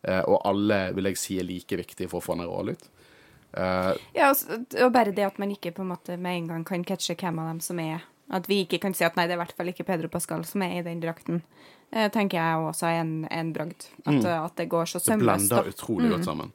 [0.07, 2.89] eh, og alle vil jeg si er like viktige for å få den rollen ut.
[3.53, 6.65] Eh, Ja, og, og bare det at man ikke på en måte med en gang
[6.67, 8.01] kan catche hvem av dem som er
[8.33, 10.45] At vi ikke kan si at nei, det er i hvert fall ikke Pedro Pascal
[10.47, 11.43] som er i den drakten,
[12.13, 13.87] tenker jeg også er en, en bragd.
[14.05, 14.25] At, mm.
[14.25, 15.47] at det går så Det sømløst.
[15.49, 15.69] blender da.
[15.77, 16.51] utrolig godt sammen.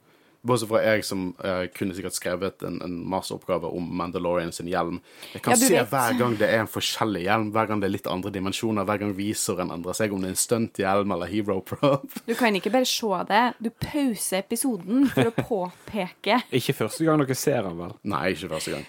[0.47, 5.01] Bortsett fra jeg som eh, kunne sikkert skrevet en, en masteroppgave om Mandalorian sin hjelm.
[5.35, 5.89] Jeg kan Ja, se vet.
[5.91, 9.01] hver gang det er en forskjellig hjelm, hver gang det er litt andre dimensjoner, hver
[9.03, 12.07] gang visoren endrer seg, om det er en stunthjelm eller hero prop.
[12.31, 13.43] Du kan ikke bare se det.
[13.67, 17.97] Du pauser episoden for å påpeke Ikke første gang dere ser den, vel?
[18.15, 18.87] Nei, ikke første gang.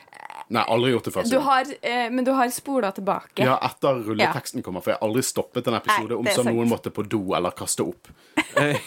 [0.49, 3.45] Nei, aldri gjort det første du har, eh, Men du har spola tilbake.
[3.45, 6.49] Ja, etter rulleteksten kommer, for jeg har aldri stoppet en episode Nei, om så sant.
[6.55, 8.09] noen måtte på do eller kaste opp.
[8.49, 8.79] Det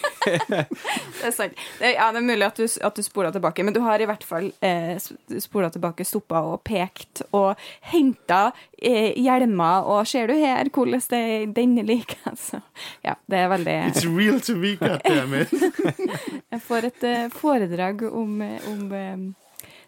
[1.23, 1.55] er sant.
[1.79, 4.07] Det, ja, det er mulig at du, at du spola tilbake, men du har i
[4.09, 4.95] hvert fall eh,
[5.39, 7.55] spola tilbake, stoppa og pekt og
[7.93, 8.41] henta
[8.75, 11.23] eh, hjelmer, og ser du her hvordan det
[11.55, 12.19] denne liker?
[12.33, 12.59] Altså,
[13.07, 15.53] ja, det er veldig It's real to me, goddammit!
[16.53, 19.15] Jeg får et eh, foredrag om, eh, om eh,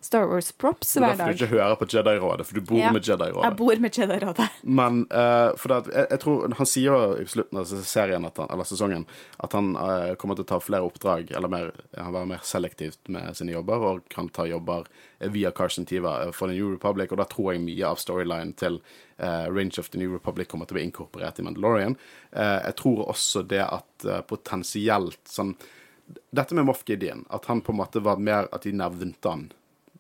[0.06, 1.40] Star Wars props Det er hver derfor du dag.
[1.40, 2.92] ikke hører på Jedi-rådet, for du bor Ja.
[2.94, 3.44] med Jedi-rådet.
[3.48, 4.48] Jeg bor med Jedi-rådet.
[4.80, 8.38] Men uh, for det jeg, jeg tror Han sier jo i slutten av serien at
[8.42, 9.06] han, eller sesongen
[9.44, 13.10] at han uh, kommer til å ta flere oppdrag, eller mer, han være mer selektivt
[13.10, 14.86] med sine jobber, og kan ta jobber
[15.32, 18.52] via Carson Tiva eh, for The New Republic, og da tror jeg mye av storylinen
[18.60, 18.78] til
[19.18, 21.96] uh, Range of the New Republic kommer til å bli inkorporert i Mandalorian.
[22.36, 25.56] Jeg tror også det at potensielt sånn
[26.36, 29.48] Dette med Moff Gideon, at han på en måte var mer At de nevnte han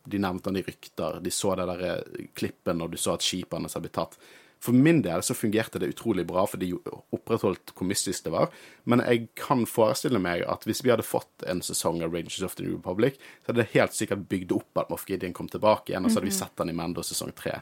[0.06, 3.26] de nevnte han i rykter, de så det der eh, klippen, og du så at
[3.26, 4.18] skipet hans hadde blitt tatt.
[4.66, 6.72] For min del så fungerte det utrolig bra, for de
[7.14, 8.50] opprettholdt hvor mystisk det var.
[8.90, 12.56] Men jeg kan forestille meg at hvis vi hadde fått en sesong av Rangers of
[12.58, 15.92] the New Republic, så hadde det helt sikkert bygd opp at Moff Gideon kom tilbake
[15.94, 17.60] igjen, og så hadde vi sett han i Mando sesong tre.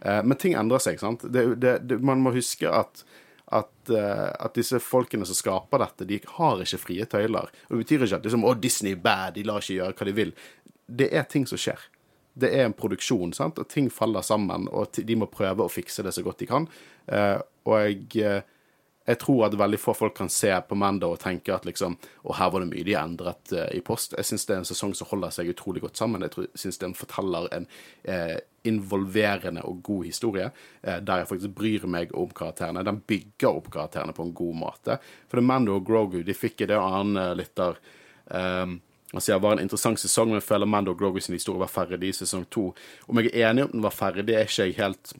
[0.00, 1.26] Eh, men ting endrer seg, sant.
[1.28, 3.04] Det, det, det, man må huske at
[3.54, 7.52] at, uh, at disse folkene som skaper dette, de har ikke frie tøyler.
[7.68, 10.08] Og Det betyr ikke at liksom, å, Disney er bad, de lar ikke gjøre hva
[10.08, 10.32] de vil.
[10.86, 11.80] Det er ting som skjer.
[12.36, 13.58] Det er en produksjon, sant?
[13.58, 16.66] og ting faller sammen, og de må prøve å fikse det så godt de kan.
[17.08, 18.42] Eh, og jeg, eh,
[19.06, 21.94] jeg tror at veldig få folk kan se på Mando og tenke at liksom
[22.26, 24.14] Og her var det mye de endret eh, i post.
[24.18, 26.26] Jeg syns det er en sesong som holder seg utrolig godt sammen.
[26.26, 27.68] Jeg syns den forteller en
[28.04, 30.48] eh, involverende og god historie,
[30.82, 32.82] der jeg faktisk bryr meg om karakterene.
[32.82, 34.96] Den bygger opp karakterene på en god måte.
[35.30, 37.78] For det Mando og Grogu de fikk i det annen eh, lytter
[38.26, 38.80] um,
[39.12, 41.70] Altså, det var en interessant sesong, men jeg føler Mando og Grogu sin historie var
[41.70, 42.72] ferdig i sesong to.
[43.06, 45.14] Om jeg er enig om den var ferdig, er ikke jeg helt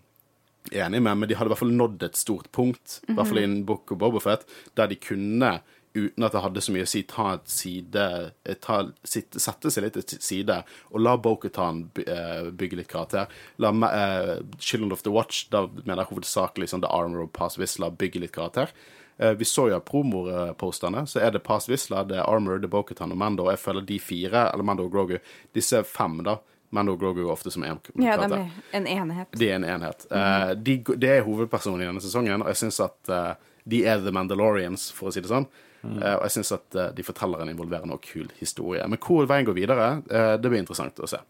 [0.75, 3.43] enig med, men de hadde i hvert fall nådd et stort punkt, i hvert fall
[3.43, 4.47] innen Book of Bobofet,
[4.79, 5.53] der de kunne,
[5.97, 8.03] uten at det hadde så mye å si, ta et side
[8.45, 10.59] eh, ta, sitte, Sette seg litt til side
[10.91, 13.31] og la Boketan bygge litt karakter.
[13.63, 17.57] La uh, Children of the Watch, da mener jeg hovedsakelig sånn The Armor of Pass
[17.57, 18.75] Whistler, bygge litt karakter.
[19.19, 22.69] Eh, vi så jo av promoposterne, så er det Pass Wisla, det er Armor, det
[22.69, 23.49] er Boketan og Mando.
[23.51, 25.17] Jeg føler de fire, eller Mando og Grogu,
[25.57, 26.39] disse fem, da
[26.75, 29.31] Mando og Grogu er ofte som én Ja, de er en enhet.
[29.33, 30.07] De er en enhet.
[30.11, 33.33] Eh, de, det er hovedpersonen i denne sesongen, og jeg syns at eh,
[33.65, 35.49] de er The Mandalorians, for å si det sånn.
[35.87, 38.85] Eh, og jeg syns at de forteller en involverende og kul historie.
[38.91, 41.21] Men hvor veien går videre, det blir interessant å se.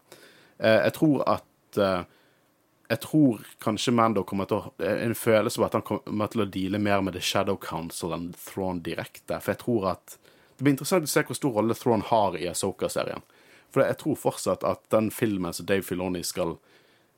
[0.57, 1.79] Jeg tror at
[2.87, 6.49] Jeg tror kanskje Mando kommer til å En følelse av at han kommer til å
[6.51, 9.41] deale mer med The Shadow Council enn Thrawn direkte.
[9.41, 10.17] For jeg tror at
[10.57, 13.21] Det blir interessant å se hvor stor rolle Thrawn har i Asoka-serien.
[13.69, 16.55] For jeg tror fortsatt at den filmen som Dave Filoni skal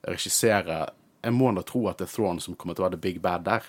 [0.07, 0.89] regissere
[1.23, 3.21] Jeg må da tro at det er Thrawn som kommer til å være the big
[3.21, 3.63] bad der.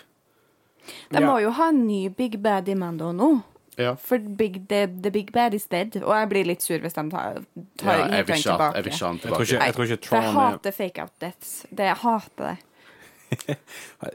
[1.11, 3.31] De må jo ha en ny Big Bad i Mando nå.
[3.79, 3.95] Ja.
[3.95, 5.97] For big, the, the Big Bad is dead.
[6.03, 7.39] Og jeg blir litt sur hvis de tar,
[7.79, 9.43] tar Ja, jeg vil han jeg vil ikke ha Jeg tror tilbake.
[9.43, 11.55] ikke, jeg tror ikke For jeg er hater fake out deaths.
[11.71, 12.57] Det, jeg hater det.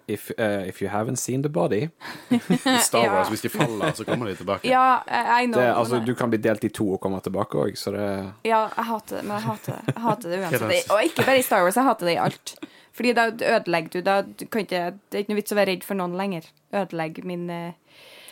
[0.07, 1.87] if, uh, if you haven't seen the body
[2.31, 3.29] I Star Wars, Ja.
[3.29, 4.67] hvis de faller, så kommer de tilbake.
[4.67, 4.99] Ja,
[5.41, 5.61] I know.
[5.61, 8.65] det, altså, Du kan bli delt i to og komme tilbake òg, så det Ja,
[8.77, 10.91] jeg hater det, men jeg hater det, jeg hater det uansett.
[10.91, 12.55] Og ikke bare i Star Wars, jeg hater det i alt.
[12.95, 13.25] Fordi da
[13.55, 15.95] ødelegger du da du kan ikke, Det er ikke noe vits å være redd for
[15.99, 16.45] noen lenger.
[16.73, 17.71] Ødelegg min eh,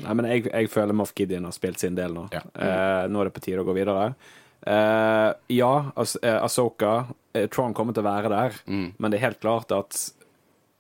[0.02, 2.28] Nei, men jeg, jeg føler Moff Gideon har spilt sin del nå.
[2.34, 2.42] Ja.
[2.56, 4.14] Eh, nå er det på tide å gå videre.
[4.66, 8.94] Eh, ja, As eh, Asoka eh, Tron kommer til å være der, Mm.
[8.98, 9.98] men det er helt klart at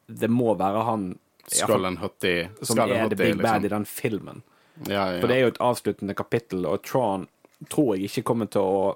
[0.08, 3.66] det må være han Skull and Hutty som er er the big big bad liksom.
[3.66, 4.42] i den filmen.
[4.88, 5.20] Ja, ja.
[5.20, 7.28] For det er jo et avsluttende kapittel, og Tron
[7.70, 8.96] tror jeg ikke kommer til å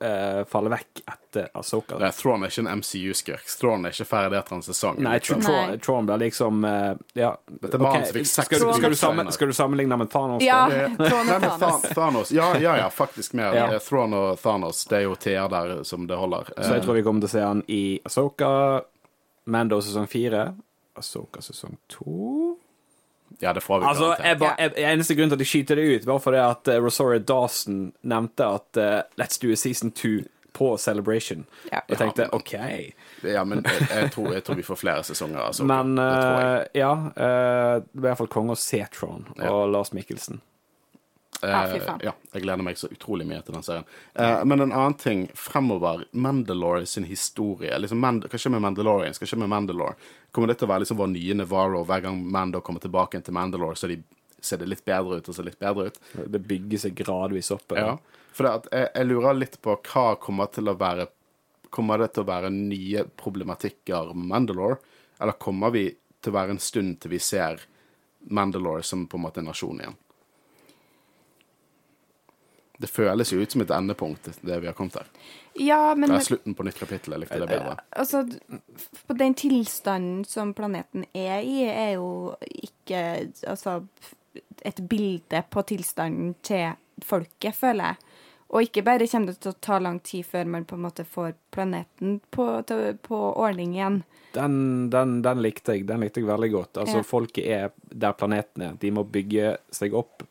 [0.00, 1.98] eh, falle vekk etter Asoka.
[2.00, 3.46] Nei, Thrawn er ikke en MCU-skurk.
[3.60, 5.00] Thrawn er ikke ferdig etter en sesong.
[5.02, 5.42] Nei, liksom.
[5.46, 5.78] Nei.
[5.82, 7.32] Tron blir liksom uh, Ja.
[7.46, 10.44] Dette er mannen som fikk seks skal, du- skal, sammen, skal du sammenligne med Thanos?
[10.44, 11.88] Ja, Nei, og Thanos.
[11.94, 12.32] Thanos.
[12.36, 13.54] Ja, ja, ja, faktisk mer.
[13.56, 13.68] Ja.
[13.78, 16.52] Thrawn og Thanos, det er jo TR der som det holder.
[16.56, 18.50] Så jeg tror vi kommer til å se han i Asoka,
[19.50, 20.50] Mando sesong fire,
[21.00, 22.58] Asoka sesong to
[23.40, 26.06] Ja, det får vi Altså, jeg jeg, Eneste grunn til at jeg skyter det ut,
[26.06, 30.22] var fordi at uh, Rosario Dawson nevnte at uh, Let's do a season two
[30.52, 31.46] på Celebration.
[31.72, 31.78] Ja.
[31.86, 32.52] Og jeg tenkte Ja, men- OK.
[33.24, 35.38] Ja, men jeg, jeg, tror, jeg tror vi får flere sesonger.
[35.40, 35.64] Altså.
[35.64, 36.60] Men det tror jeg.
[36.74, 39.52] eh, ja, uh, det blir i hvert fall konge å se Tron og Ja.
[39.70, 40.40] Lars Mikkelsen.
[41.42, 42.00] Ja, fy Eh, faen.
[42.04, 43.84] ja, jeg gleder meg så utrolig mye til den serien.
[44.14, 47.72] Eh, men en annen ting fremover, Mandalore sin historie.
[47.78, 49.14] Liksom Mand hva skjer med Mandalorian?
[49.16, 49.94] Hva skjer med Mandalore?
[50.32, 53.34] Kommer det til å være liksom vår nye Navarro hver gang Mando kommer tilbake til
[53.34, 54.02] Mandalore, så de
[54.40, 55.98] ser det litt bedre ut og ser litt bedre ut?
[56.26, 57.72] Det bygger seg gradvis opp.
[57.76, 57.96] Ja.
[58.32, 61.08] For det at jeg, jeg lurer litt på hva kommer til å være
[61.70, 64.78] Kommer det til å være nye problematikker med Mandalore,
[65.22, 65.84] eller kommer vi
[66.20, 67.60] til å være en stund til vi ser
[68.28, 69.94] Mandalore som på en måte en nasjon igjen?
[72.80, 75.08] Det føles jo ut som et endepunkt, det vi har kommet her.
[75.60, 77.12] Ja, men Det er slutten på nytt kapittel.
[77.12, 77.74] Jeg likte det bedre.
[77.92, 78.22] altså,
[79.06, 83.02] på den tilstanden som planeten er i, er jo ikke
[83.46, 83.82] altså,
[84.64, 86.70] et bilde på tilstanden til
[87.04, 87.96] folket, føler jeg.
[88.50, 91.04] Og ikke bare kommer det til å ta lang tid før man på en måte
[91.06, 94.00] får planeten på, til, på ordning igjen.
[94.34, 94.56] Den,
[94.90, 95.84] den, den likte jeg.
[95.86, 96.80] Den likte jeg veldig godt.
[96.82, 97.06] Altså, Ja.
[97.06, 98.72] folket er der planeten er.
[98.80, 100.24] De må bygge seg opp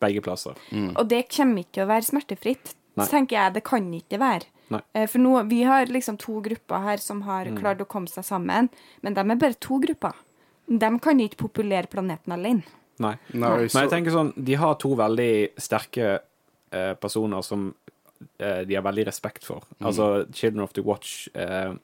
[0.00, 0.54] begge plasser.
[0.96, 2.74] Og det kommer ikke til å være smertefritt.
[2.96, 3.04] Nei.
[3.04, 4.44] Så tenker jeg det kan ikke være.
[4.72, 4.80] Nei.
[4.94, 7.58] Eh, For nå, vi har liksom to grupper her som har Mm.
[7.60, 8.68] klart å komme seg sammen,
[9.02, 10.14] men de er bare to grupper.
[10.68, 12.64] De kan ikke populere planeten alene.
[12.98, 13.16] Nei.
[13.32, 16.20] Nei, Men så, jeg tenker sånn, de har to veldig sterke
[16.72, 17.74] eh, personer som
[18.40, 19.62] eh, de har veldig respekt for.
[19.80, 21.74] Altså, Children of the Watch eh,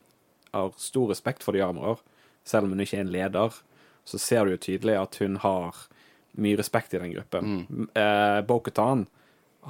[0.52, 1.98] har stor respekt for de armer
[2.44, 3.52] Selv om hun ikke er en leder,
[4.04, 5.76] så ser du jo tydelig at hun har
[6.38, 7.50] mye respekt i den gruppen.
[7.68, 7.88] Mm.
[7.94, 9.06] Eh, Bo-Katan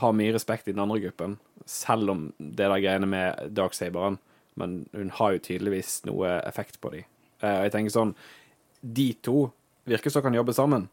[0.02, 4.18] har mye respekt i den andre gruppen, selv om det der greiene med Darksaberen.
[4.54, 7.06] Men hun har jo tydeligvis noe effekt på dem.
[7.40, 8.14] Eh, og jeg tenker sånn
[8.82, 9.46] De to
[9.88, 10.88] virker som kan jobbe sammen.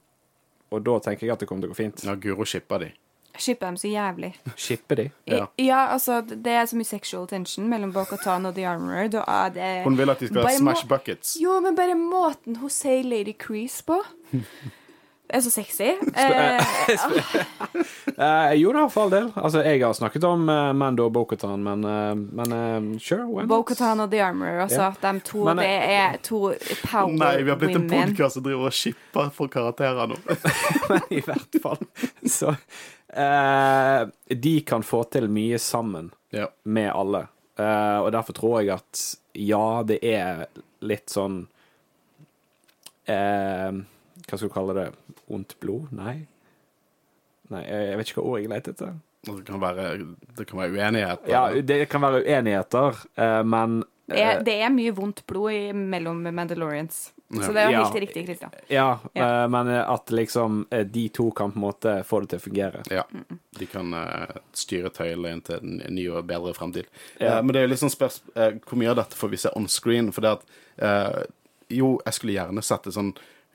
[0.69, 2.03] Og da tenker jeg at det kommer til å gå fint.
[2.05, 2.91] ja, Guro shipper de.
[3.39, 4.33] Shipper dem så jævlig.
[4.57, 5.05] Shipper de.
[5.25, 5.47] Ja.
[5.57, 5.79] Ja.
[5.93, 9.09] altså, det er så mye sexual tension mellom Bo-Katan og The Armorer.
[9.13, 11.37] Da er det Hun vil at de skal Bare smash buckets.
[11.41, 14.01] Jo, men bare måten hun sier Lady Crease på
[15.29, 15.95] er så sexy.
[16.15, 16.59] Eh,
[18.19, 19.27] Eh, jo da, for all del.
[19.39, 23.49] Altså, jeg har snakket om eh, Mando og Bo-Katan, men, eh, men sure, why not?
[23.53, 24.89] Bo-Katan og The Armor, altså.
[24.89, 24.97] Yeah.
[24.99, 26.39] De to, Men, det er to
[26.83, 28.11] power Nei, vi har blitt en women.
[28.11, 30.17] podkast som driver og shipper for karakterer nå.
[30.89, 31.79] Men i hvert fall.
[32.27, 32.51] Så
[33.13, 34.01] eh,
[34.35, 36.51] De kan få til mye sammen yeah.
[36.63, 37.27] med alle.
[37.59, 39.05] Eh, og derfor tror jeg at
[39.39, 40.43] ja, det er
[40.83, 41.45] litt sånn
[43.07, 43.79] eh,
[44.29, 44.87] Hva skal du kalle det?
[45.33, 45.91] Ondt blod?
[45.95, 46.19] Nei.
[47.49, 48.97] Nei, jeg vet ikke hva ord jeg leter etter.
[49.25, 49.85] Det kan være,
[50.37, 51.25] det kan være uenighet.
[51.27, 55.71] Ja, det kan være uenigheter, eh, men Det er, det er mye vondt blod i,
[55.73, 57.11] mellom Mandalorians.
[57.29, 57.83] Så det er jo Ja.
[57.83, 58.51] helt riktig, Kristian.
[58.69, 59.43] Ja, Ja.
[59.43, 62.41] eh, men at liksom eh, de to kan på en måte få det til å
[62.41, 62.81] fungere.
[62.89, 63.03] Ja.
[63.59, 66.85] De kan uh, styre tøylet inn til en ny og bedre fremtid.
[67.19, 67.37] Ja.
[67.37, 69.37] Uh, men det er jo litt sånn spørs uh, hvor mye av dette får vi
[69.37, 70.11] se on screen.
[70.11, 70.43] For det at
[70.81, 71.23] eh,
[71.69, 73.11] Jo, jeg skulle gjerne sett det sånn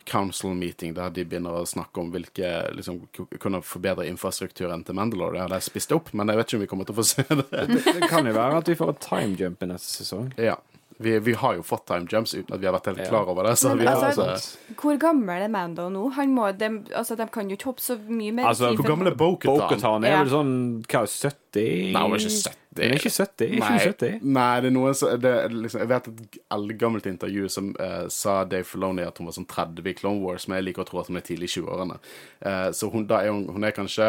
[0.07, 3.01] council meeting der de begynner å snakke om hvilke liksom,
[3.41, 5.39] kunne forbedre infrastrukturen til Mandalore.
[5.39, 7.09] Det hadde jeg spist opp, men jeg vet ikke om vi kommer til å få
[7.09, 7.67] se det.
[7.75, 10.33] Det kan jo være at vi får et time jump i neste sesong.
[10.41, 10.59] ja.
[10.99, 13.09] Vi, vi har jo fått time jumps uten at vi har vært helt Ja.
[13.11, 13.57] klar over det.
[13.59, 14.59] Så Men vi har altså- også...
[14.79, 16.09] Hvor gammel er Mando nå?
[16.15, 19.09] Han må, de, altså, de kan jo ikke hoppe så mye mer Altså, Hvor gammel
[19.11, 19.59] er Bo-Katan?
[19.59, 20.53] Bo-Katan er vel sånn
[20.87, 21.93] hva, 70?
[21.93, 22.61] Nei, hun er ikke 70.
[22.75, 23.45] Hun er ikke 70?
[23.47, 24.21] Er ikke 70?
[24.23, 28.45] nei, det er noe som det liksom, Jeg vet et eldgammelt intervju som uh, sa
[28.45, 31.01] Dave Filoni at hun var sånn 30 i Clone Wars, men jeg liker å tro
[31.01, 31.99] at hun er tidlig i 20-årene.
[32.45, 34.09] Uh, så hun, da er hun, hun er kanskje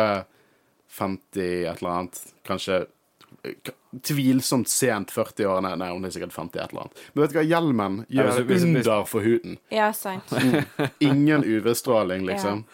[0.95, 2.19] 50 et eller annet.
[2.47, 2.87] Kanskje eh,
[4.03, 5.75] tvilsomt sent 40-årene.
[5.77, 7.03] Nei, hun er sikkert 50 et eller annet.
[7.13, 9.57] Men vet du hva, hjelmen Ja, gjør hvis- hvis- hvis- under for huden.
[9.71, 10.33] Ja, sant.
[10.99, 12.65] Ingen UV-stråling, liksom.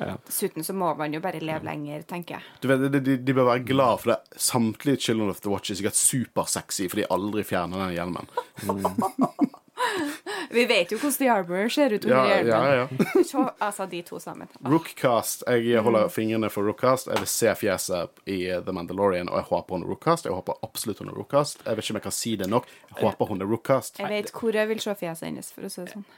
[0.00, 2.42] Dessuten så må man jo bare leve lenger, tenker jeg.
[2.62, 4.18] Du vet, de, de, de bør være glad for det.
[4.40, 8.26] Samtlige Children of the Watch er sikkert supersexy, for de aldri fjerner den hjelmen.
[10.56, 12.50] Vi vet jo hvordan The Arbour ser ut under Ja, hjelmen.
[12.50, 12.86] ja, ja.
[13.30, 14.48] Så, altså, de to sammen.
[14.60, 15.44] Ah, Rookcast.
[15.48, 17.06] Jeg holder fingrene for Rookcast.
[17.12, 20.24] Jeg vil se fjeset i The Mandalorian, og jeg håper hun er Rookcast.
[20.28, 21.62] Jeg håper absolutt hun er Rookcast.
[21.66, 22.66] Jeg vet ikke om jeg kan si det nok.
[22.90, 23.98] Jeg håper hun er Rookcast.
[24.02, 26.06] Jeg vet hvor jeg vil se fjeset hennes, for å si det sånn.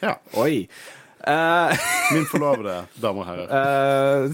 [0.00, 0.12] Ja.
[0.38, 0.68] Oi.
[1.26, 1.74] Uh...
[2.14, 3.48] Min forlovede, damer og herrer.
[3.50, 4.30] eh,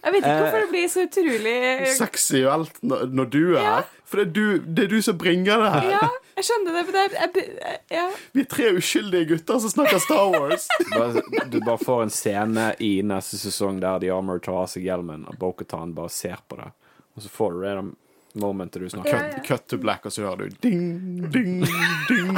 [0.00, 1.54] Jeg vet ikke hvorfor det blir så utrolig
[1.96, 3.74] Seksuelt når, når du er Ja.
[3.80, 3.88] her.
[4.10, 5.84] For det er, du, det er du som bringer det her.
[5.92, 6.06] Ja,
[6.40, 8.06] jeg skjønner det, det er jeg, ja.
[8.34, 10.64] Vi er tre uskyldige gutter som snakker Star Wars.
[10.96, 11.22] bare,
[11.52, 15.28] du bare får en scene i neste sesong der The Armor tar av seg hjelmen,
[15.30, 16.72] og Bokhatan bare ser på det.
[17.14, 17.76] Og så får du det
[18.42, 19.30] momentet du snakker om.
[19.36, 21.62] Cut, cut to black, og så hører du ding, ding,
[22.10, 22.34] ding.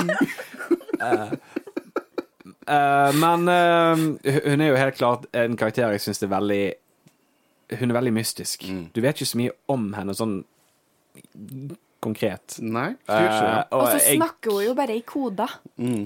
[1.00, 1.32] Uh,
[3.24, 3.96] men uh,
[4.44, 6.62] hun er jo helt klart en karakter jeg syns er veldig
[7.78, 8.64] Hun er veldig mystisk.
[8.92, 10.44] Du vet ikke så mye om henne sånn
[12.02, 12.58] konkret.
[12.60, 13.64] Nei, Uh, Eh.
[13.72, 15.48] Og så jeg- snakker hun jo bare i koder.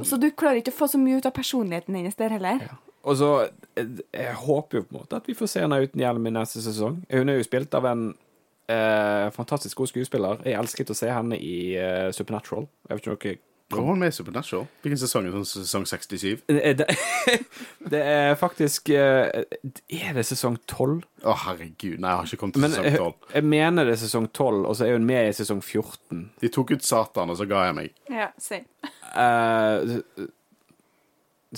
[0.04, 2.60] Så du klarer ikke å få så mye ut av personligheten hennes der heller.
[3.04, 6.00] Og så eh, Jeg håper jo på en måte at vi får se henne uten
[6.00, 7.04] hjelm i neste sesong.
[7.10, 8.14] Hun er jo spilt av en
[8.68, 10.42] uh, fantastisk god skuespiller.
[10.44, 12.66] Jeg elsket å se henne i uh, Supernatural.
[12.88, 13.38] Jeg vet ikke om dere
[13.68, 14.66] Var hun med i Supernatural?
[14.84, 15.26] Hvilken sesong?
[15.34, 16.44] Sånn sesong 67?
[16.52, 16.86] Eh, det,
[17.92, 19.42] det er faktisk eh,
[19.90, 21.02] Er det sesong tolv?
[21.26, 21.98] Å, herregud.
[21.98, 23.32] Nei, jeg har ikke kommet til Men sesong 12.
[23.34, 26.22] jeg mener det er sesong tolv, og så er hun med i sesong 14.
[26.44, 27.98] De tok ut Satan, og så ga jeg meg.
[28.12, 28.70] Ja, same.
[29.16, 29.98] Uh,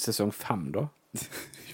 [0.09, 0.89] sesong 5, da?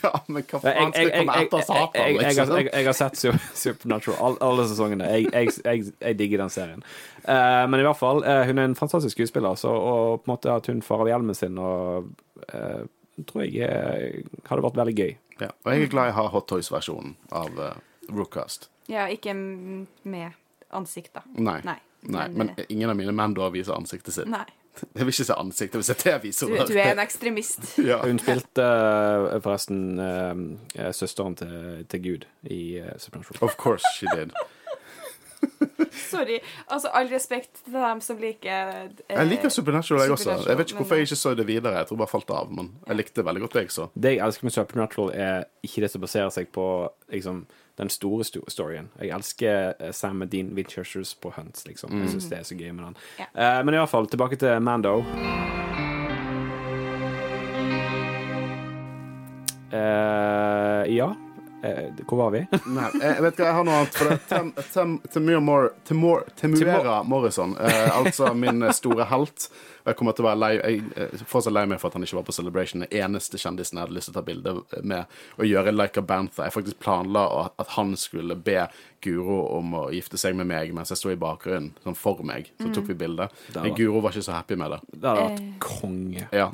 [0.04, 2.34] Ja, men hva Jeg, jeg, faen skal jeg, jeg komme etter Satan, Satan, jeg, jeg,
[2.36, 2.56] liksom?
[2.58, 3.20] jeg, jeg har sett
[3.56, 5.06] Supernatural, all, alle sesongene.
[5.08, 6.84] Jeg, jeg, jeg, jeg digger den serien.
[7.24, 10.34] Eh, men i hvert fall, uh, hun er en fantastisk skuespiller, så, og på en
[10.34, 12.10] måte at hun får av hjelmen sin og
[12.50, 12.82] uh,
[13.24, 15.14] tror jeg hadde vært veldig gøy.
[15.40, 17.72] Ja, og jeg er glad jeg har Hot Toys-versjonen av uh,
[18.12, 18.68] Rookcast.
[18.92, 20.36] Ja, ikke med
[20.74, 21.24] ansikt, da.
[21.38, 21.60] Nei.
[21.64, 21.78] Nei.
[22.04, 24.28] Nei, men ingen av mine menn da viser ansiktet sitt.
[24.28, 24.44] Nei.
[24.98, 26.48] Jeg vil ikke se ansiktet, jeg vil se TV-viser.
[26.50, 27.66] Du, du er en ekstremist.
[27.90, 28.00] ja.
[28.02, 33.44] Hun spilte uh, forresten uh, søsteren til, til Gud i uh, Supernatural.
[33.46, 34.34] Of course she did.
[36.10, 36.38] Sorry.
[36.68, 38.70] Altså, all respekt til dem som liker
[39.08, 40.36] eh, Jeg liker Supernatural, jeg også.
[40.48, 41.76] Jeg vet ikke hvorfor jeg ikke så det videre.
[41.78, 43.88] Jeg tror bare falt av, men jeg likte det veldig godt, jeg så.
[43.94, 46.66] Det jeg elsker med Supernatural, er ikke det som baserer seg på
[47.12, 47.44] liksom,
[47.78, 48.90] den store sto storyen.
[49.00, 51.94] Jeg elsker eh, Sam og Dean Winchesters på Hunts, liksom.
[52.00, 52.96] Jeg syns det er så gøy med den.
[53.18, 53.30] Ja.
[53.34, 55.00] Eh, men i hvert fall, tilbake til Mando.
[59.74, 61.12] Eh, ja.
[61.64, 62.42] Eh, hvor var vi?
[62.76, 63.94] Nei, jeg vet ikke, jeg har noe annet.
[63.96, 69.48] For det Tem, Tem, Temura, Temur, Temuera Morrison, eh, altså min eh, store helt.
[69.84, 72.16] Og jeg kommer til å være lei Jeg fortsatt lei meg for at han ikke
[72.16, 72.84] var på Celebration.
[72.86, 76.06] Den eneste kjendisen jeg hadde lyst til å ta bilde med og gjøre Like a
[76.08, 76.46] Bantha.
[76.46, 78.62] Jeg faktisk planla at, han skulle be
[79.04, 82.48] Guro om å gifte seg med meg mens jeg sto i bakgrunnen, sånn for meg.
[82.62, 83.28] Så tok vi bilde.
[83.58, 84.80] Men Guro var ikke så happy med det.
[84.94, 86.24] Det hadde vært konge.
[86.32, 86.48] Ja.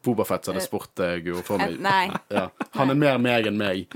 [0.00, 1.82] Bobafett hadde spurt eh, Guro for Eh, meg.
[1.84, 2.20] Nei.
[2.32, 2.46] Ja.
[2.78, 3.92] Han er mer meg enn meg.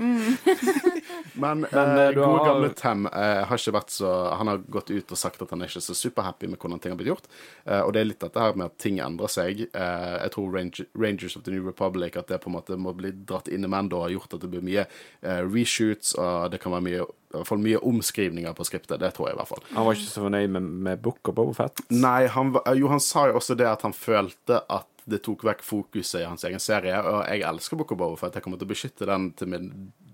[1.35, 4.61] Men, Men, eh, eh, gode har- gamle Tam eh, har ikke vært så Han har
[4.71, 7.09] gått ut og sagt at han er ikke så superhappy med hvordan ting har blitt
[7.11, 7.27] gjort.
[7.65, 9.65] Eh, og det er litt dette her med at ting endrer seg.
[9.67, 12.93] Eh, jeg tror Ranger, Rangers of the New Republic At det på en måte må
[12.95, 16.61] bli dratt inn i Mando har gjort at det blir mye eh, reshoots, og det
[16.63, 18.99] kan være mye i hvert fall mye omskrivninger på skriptet.
[19.01, 19.63] Det tror jeg i hvert fall.
[19.75, 21.81] Han var ikke så fornøyd med, med Book og Bobafett.
[21.91, 25.59] Nei, han, jo, han sa jo også det at han følte at det tok vekk
[25.65, 26.95] fokuset i hans egen serie.
[27.03, 28.37] Og jeg elsker Book of Boba Fett.
[28.39, 29.67] Jeg kommer til å beskytte den til, min,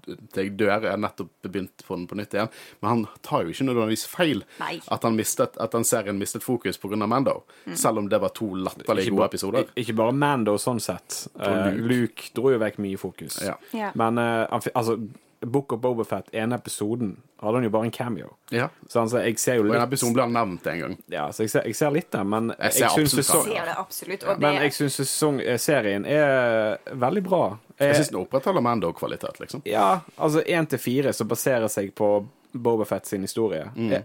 [0.06, 0.72] til jeg dør.
[0.82, 2.50] Jeg har nettopp begynt på den på nytt igjen.
[2.82, 4.82] Men han tar jo ikke nødvendigvis feil Nei.
[4.88, 6.96] at, han mistet, at den serien mistet fokus pga.
[7.08, 7.44] Mando.
[7.74, 9.68] Selv om det var to latterlig gode episoder.
[9.76, 11.28] ikke bare Mando sånn sett.
[11.40, 11.88] Uh, Luke.
[11.92, 12.30] Luke.
[12.36, 13.42] dro jo vekk mye fokus.
[13.46, 13.58] Ja.
[13.76, 13.92] Ja.
[13.96, 14.98] Men uh, altså,
[15.42, 18.36] Book of Bobafett, ene episoden, hadde han jo bare en cameo.
[18.54, 18.68] ja.
[18.88, 20.98] Så altså, jeg ser jo Og en episode ble han nevnt en gang.
[21.10, 23.56] Ja, så jeg ser, jeg ser litt der, men Jeg ser syns absolutt sesong- det.
[23.58, 24.24] Ser det absolutt.
[24.24, 27.58] Og Men det, jeg syns sesong- eh, serien er veldig bra.
[27.82, 29.62] Jeg Eh, syns den opprettholder Mando-kvalitet, liksom.
[29.66, 33.92] ja, altså én til fire som baserer seg på Bobafett sin historie, Mm.
[33.94, 34.04] er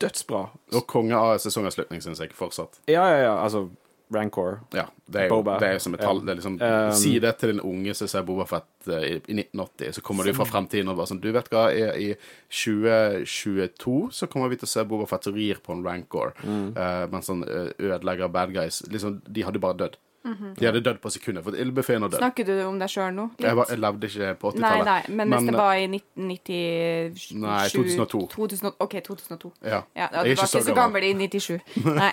[0.00, 0.48] dødsbra.
[0.74, 2.80] Og konge av sesongavslutning, syns jeg fortsatt.
[2.88, 3.68] Ja, ja, ja, altså
[4.12, 4.58] Rancor.
[4.76, 5.58] Ja, det er jo Boba.
[5.58, 6.18] det er som et tall.
[6.20, 9.14] Det er liksom, Um, si det til en unge som ser Boba Fett eh, i,
[9.28, 12.16] i 1980, så kommer du fra fremtiden og bare sånn Du vet hva, i, i
[12.50, 16.76] 2022 så kommer vi til å se Boba Fett som rir på en Rancor, Mm.
[16.76, 18.82] uh, mens han eh, ødelegger bad guys.
[18.88, 19.96] Liksom, de hadde bare dødd.
[20.22, 22.20] De hadde dødd på sekundet, for Ildbefeen er dødd.
[22.22, 23.24] Snakker du om deg sjøl nå?
[23.42, 24.86] Jeg, var, jeg levde ikke på 80-tallet.
[24.86, 28.20] nei, men, hvis det var i 1997 Nei, 2002.
[28.36, 29.50] 2000, OK, 2002.
[29.66, 29.80] Ja.
[29.98, 31.02] Ja, du var så ikke så gammel.
[31.02, 31.58] gammel i 97.
[32.02, 32.12] Nei.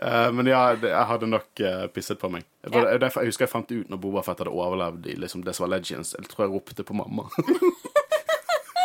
[0.00, 2.46] uh, men ja, jeg hadde nok uh, pisset på meg.
[2.64, 2.98] Det var Ja.
[3.04, 5.68] derfor jeg husker jeg fant ut når Boba Fett hadde overlevd i liksom, det som
[5.68, 6.14] var Legends.
[6.16, 7.28] Jeg tror jeg ropte på mamma.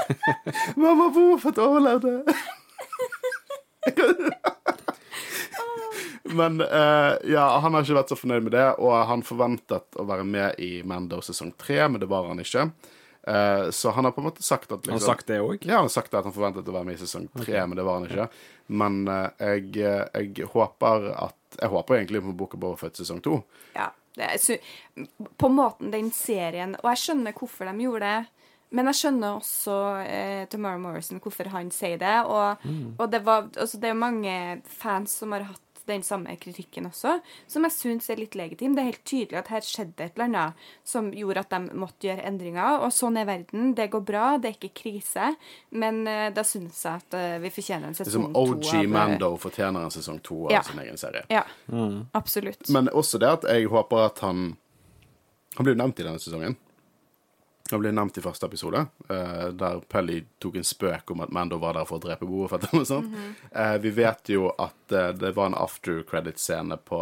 [0.78, 2.20] Mamma Bofet overlevde!
[6.36, 10.06] Men uh, ja, han har ikke vært så fornøyd med det, og han forventet å
[10.08, 12.68] være med i Mando sesong tre, men det var han ikke.
[13.26, 15.64] Uh, så han har på en måte sagt at Han har liksom, sagt det òg?
[15.66, 17.86] Ja, han har sagt at han forventet å være med i sesong tre, men det
[17.88, 18.28] var han ikke.
[18.68, 23.40] Men uh, jeg, jeg håper at Jeg håper egentlig på Boka of Bofet sesong to.
[23.78, 23.92] Ja.
[24.16, 24.60] Det er,
[25.36, 28.46] på måten den serien Og jeg skjønner hvorfor de gjorde det.
[28.76, 32.16] Men jeg skjønner også eh, Tomorrow Morrison hvorfor han sier det.
[32.28, 32.66] Og,
[32.98, 34.34] og det, var, altså, det er mange
[34.68, 38.74] fans som har hatt den samme kritikken også, som jeg syns er litt legitim.
[38.76, 42.08] Det er helt tydelig at her skjedde et eller annet som gjorde at de måtte
[42.10, 42.80] gjøre endringer.
[42.86, 43.74] Og sånn er verden.
[43.78, 45.30] Det går bra, det er ikke krise.
[45.72, 48.44] Men uh, da syns jeg at uh, vi fortjener en Liksom sesong to.
[48.56, 50.62] OG av- Mando fortjener en sesong to av Ja.
[50.64, 51.26] sin egen serie.
[51.30, 51.44] Ja,
[52.14, 52.70] absolutt.
[52.70, 54.58] Men også det at jeg håper at han
[55.56, 56.58] Han blir jo nevnt i denne sesongen.
[57.72, 61.58] Han ble nevnt i første episode, eh, der Pelly tok en spøk om at Mando
[61.58, 63.16] var der for å drepe eller noe sånt.
[63.52, 67.02] Eh, vi vet jo at eh, det var en after credit-scene på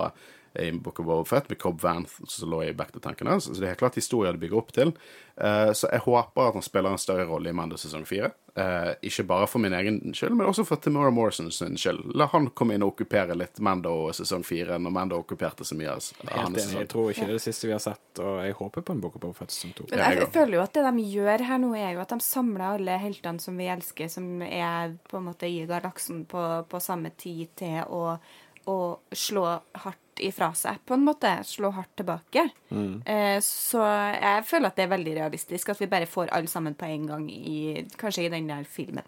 [0.59, 3.39] i Book of Boafett med Cobb Vanth som lå i back-to-tankene.
[3.41, 4.93] Så det er helt klart historier det bygger opp til.
[5.35, 8.29] Eh, så jeg håper at han spiller en større rolle i Mando sesong fire.
[8.55, 12.11] Eh, ikke bare for min egen skyld, men også for Timora Morrison sin skyld.
[12.13, 15.95] La han komme inn og okkupere litt Mando sesong fire, når Mando okkuperte så mye
[15.95, 16.03] av
[16.35, 16.83] hans sesong.
[16.83, 19.01] Jeg tror ikke det er det siste vi har sett, og jeg håper på en
[19.01, 19.87] Book of Boba Fett sesong to.
[19.89, 22.19] Men jeg jeg føler jo at det de gjør her nå, er jo at de
[22.27, 26.83] samler alle heltene som vi elsker, som er på en måte i galaksen på, på
[26.83, 28.19] samme tid til å,
[28.69, 28.79] å
[29.17, 29.47] slå
[29.81, 31.31] hardt ifra seg, på en måte.
[31.47, 32.49] Slå hardt tilbake.
[33.05, 33.81] Eh, så
[34.13, 37.07] jeg føler at det er veldig realistisk at vi bare får alle sammen på en
[37.09, 39.07] gang, i, kanskje i den der filmen.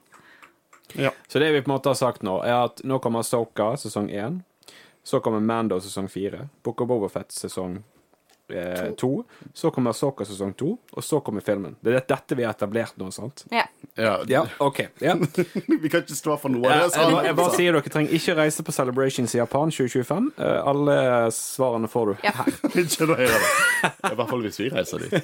[0.94, 1.12] Ja.
[1.28, 4.10] Så det vi på en måte har sagt nå, er at nå kommer Soka sesong
[4.10, 4.42] én.
[5.06, 6.48] Så kommer Mando sesong fire.
[6.64, 7.84] Book of Bobafett sesong
[8.54, 9.24] eh, to.
[9.54, 11.76] Så kommer Soka sesong to, og så kommer filmen.
[11.82, 13.46] Det er dette vi har etablert nå, sant?
[13.52, 13.66] Ja.
[13.96, 14.82] Ja, Ja, OK.
[15.00, 15.16] Ja.
[15.82, 16.98] vi kan ikke stå for noe av det.
[16.98, 17.04] det.
[17.06, 20.32] jeg, jeg bare sier dere trenger ikke reise på Celebrations i Japan 2025.
[20.38, 20.98] Eh, alle
[21.36, 22.34] svarene får du Ja.
[22.42, 22.52] her.
[22.86, 23.46] Ikke noe gjør.
[23.86, 25.16] I hvert fall hvis vi reiser dit.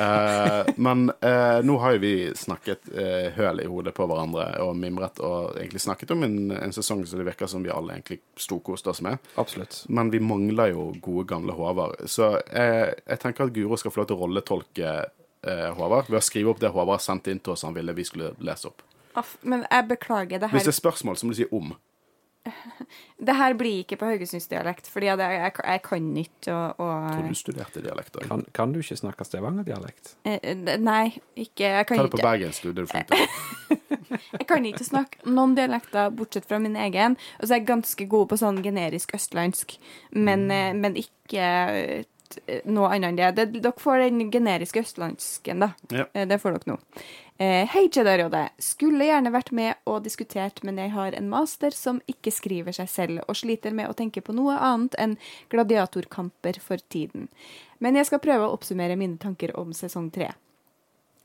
[0.00, 4.76] Eh, men eh, nå har jo vi snakket uh, høl i hodet på hverandre og
[4.78, 8.20] mimret og egentlig snakket om en, en sesong som det virker som vi alle egentlig
[8.40, 9.18] storkoste oss med.
[9.40, 9.82] Absolutt.
[9.88, 11.98] Men vi mangler jo gode, gamle Håvard.
[12.10, 16.20] Så eh, jeg tenker at Guro skal få lov til å rolletolke eh, Håvard ved
[16.20, 18.70] å skrive opp det Håvard har sendt inn til oss han ville vi skulle lese
[18.70, 18.84] opp.
[19.18, 20.56] Aff, Men jeg beklager, det her.
[20.56, 21.72] Hvis det er spørsmål, så må du si om.
[23.26, 27.26] det her blir ikke på haugesundsdialekt, fordi jeg, jeg, jeg kan ikke å, å Tror
[27.28, 28.28] du studerte dialekt òg?
[28.30, 30.14] Kan, kan du ikke snakke stavangerdialekt?
[30.24, 32.72] Eh, Nei, ikke Jeg kan Ta det på bergensk, du.
[32.72, 33.82] Det er du flink til.
[34.38, 37.18] jeg kan ikke snakke noen dialekter bortsett fra min egen.
[37.40, 39.76] Og så er jeg ganske god på sånn generisk østlandsk,
[40.16, 40.80] men, mm.
[40.80, 42.08] men ikke eh,
[42.64, 43.30] noe annet enn det.
[43.38, 43.62] det.
[43.64, 45.72] Dere får den generiske østlandsken, da.
[45.90, 46.06] Ja.
[46.12, 46.78] Eh, Det får dere nå.
[47.40, 48.50] Eh, Hei, Jedi-rådet.
[48.60, 52.88] Skulle gjerne vært med og diskutert, men jeg har en master som ikke skriver seg
[52.88, 55.16] selv, og sliter med å tenke på noe annet enn
[55.48, 57.28] gladiatorkamper for tiden.
[57.80, 60.32] Men jeg skal prøve å oppsummere mine tanker om sesong tre.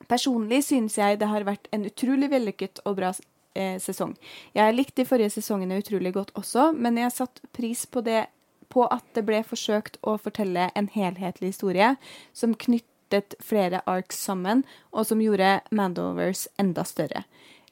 [0.08, 3.12] Personlig synes jeg det har vært en utrolig vellykket og bra
[3.56, 4.14] eh, sesong.
[4.56, 8.28] Jeg likte de forrige sesongene utrolig godt også, men jeg satte pris på, det,
[8.70, 11.96] på at det ble forsøkt å fortelle en helhetlig historie
[12.34, 17.26] som knyttet flere arcs sammen, og som gjorde Mandovers enda større.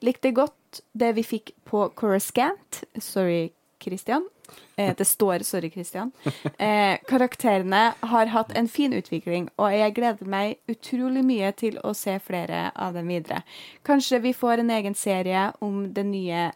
[0.04, 2.84] Likte godt det vi fikk på Coruscant.
[3.00, 3.52] Sorry,
[3.84, 4.28] Christian.
[4.76, 6.12] Eh, det står 'sorry, Christian'.
[6.60, 11.94] Eh, karakterene har hatt en fin utvikling, og jeg gleder meg utrolig mye til å
[11.96, 13.44] se flere av dem videre.
[13.86, 16.52] Kanskje vi får en egen serie om det nye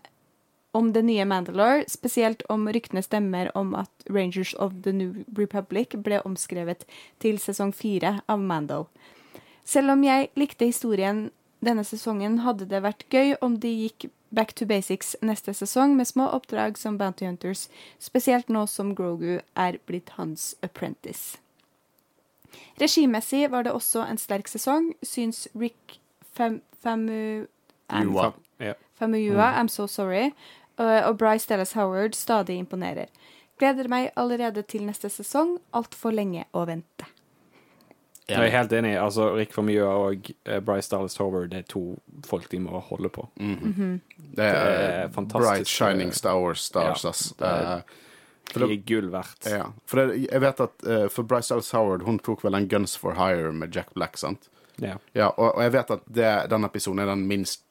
[0.77, 5.95] om det nye Mandalore, spesielt om ryktene stemmer om at Rangers of the New Republic
[6.05, 6.85] ble omskrevet
[7.23, 8.85] til sesong fire av Mando.
[9.65, 11.27] Selv om jeg likte historien
[11.65, 16.07] denne sesongen, hadde det vært gøy om de gikk back to basics neste sesong med
[16.07, 17.67] små oppdrag som Bounty Hunters,
[17.99, 21.39] spesielt nå som Grogu er blitt hans apprentice.
[22.79, 25.99] Regimessig var det også en sterk sesong, syns Rick
[26.37, 27.47] Fam Famu...
[27.87, 28.33] Jua.
[28.59, 28.73] Ja.
[28.99, 30.31] Famuyua, I'm so sorry,
[30.77, 33.07] og og Bryce Dallas Howard stadig imponerer.
[33.59, 35.57] Gleder meg allerede til neste sesong.
[35.73, 37.05] Altfor lenge å vente.
[38.27, 38.97] Jeg er helt enig.
[38.99, 41.95] altså Rick Formue og eh, Bryce Dallas Howard er to
[42.27, 43.23] folk de må holde på.
[43.37, 44.01] Det
[44.35, 45.47] Det er, er fantastisk.
[45.47, 47.33] Bright Shining Star Wars Stars, Ja, ass.
[47.37, 47.81] det er- Eh,
[48.53, 49.45] for det, er gull verdt.
[49.51, 49.65] ja.
[49.85, 52.95] For det, jeg vet at eh, for Bryce Dallas Howard, hun tok vel en Guns
[52.97, 54.49] for Hire med Jack Black, sant?
[54.79, 54.97] Ja.
[55.13, 57.63] Ja, og, og jeg vet at det, den episoden er den minst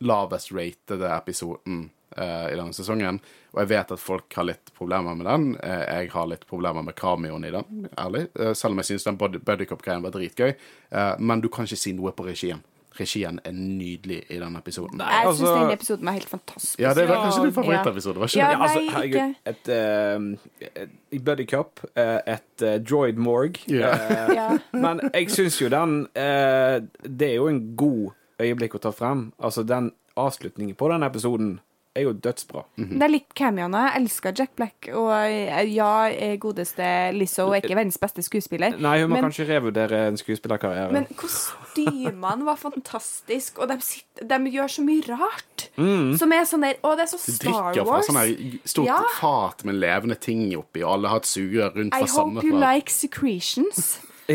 [0.00, 3.20] lavest ratede episoden eh, i denne sesongen.
[3.52, 5.48] Og jeg vet at folk har litt problemer med den.
[5.60, 8.26] Eh, jeg har litt problemer med cameoen i den, ærlig.
[8.40, 10.54] Eh, selv om jeg syns den body- buddycop-greien var dritgøy.
[10.90, 12.62] Eh, men du kan ikke si noe på regien.
[12.92, 14.98] regien er nydelig i den episoden.
[15.00, 16.78] Jeg syns altså- den episoden var helt fantastisk.
[16.78, 18.52] Ja, det var kanskje din favorittepisode, var ikke Ja, det?
[18.52, 19.34] Ja, altså, Nei, herregud.
[19.46, 23.56] Et, uh, et Buddy Cup, eh, et uh, Droid Morg.
[23.66, 24.28] Yeah.
[24.28, 24.58] Uh, Ja.
[24.72, 29.32] men jeg syns jo den uh, Det er jo en god øyeblikk å ta frem.
[29.40, 31.60] Altså, den avslutningen på den episoden
[31.94, 32.62] er jo dødsbra.
[32.78, 33.80] Det er litt cameoene.
[33.90, 38.78] Jeg elsker Jack Black, og eh, ja, eh, godeste Lizzo er ikke verdens beste skuespiller.
[38.80, 40.92] Nei, hun må men, kanskje revurdere en skuespillerkarriere.
[40.94, 45.66] men kostymene var fantastiske, og de, sitter, de gjør så mye rart.
[45.76, 48.32] Som er sånn der Å, det er så Du Star drikker fra sånn her
[48.68, 48.98] stort Ja.
[49.20, 52.46] fat med levende ting oppi, og alle har et sugerør rundt I fra samme hope
[52.48, 52.72] you fra.
[52.72, 53.98] like secretions.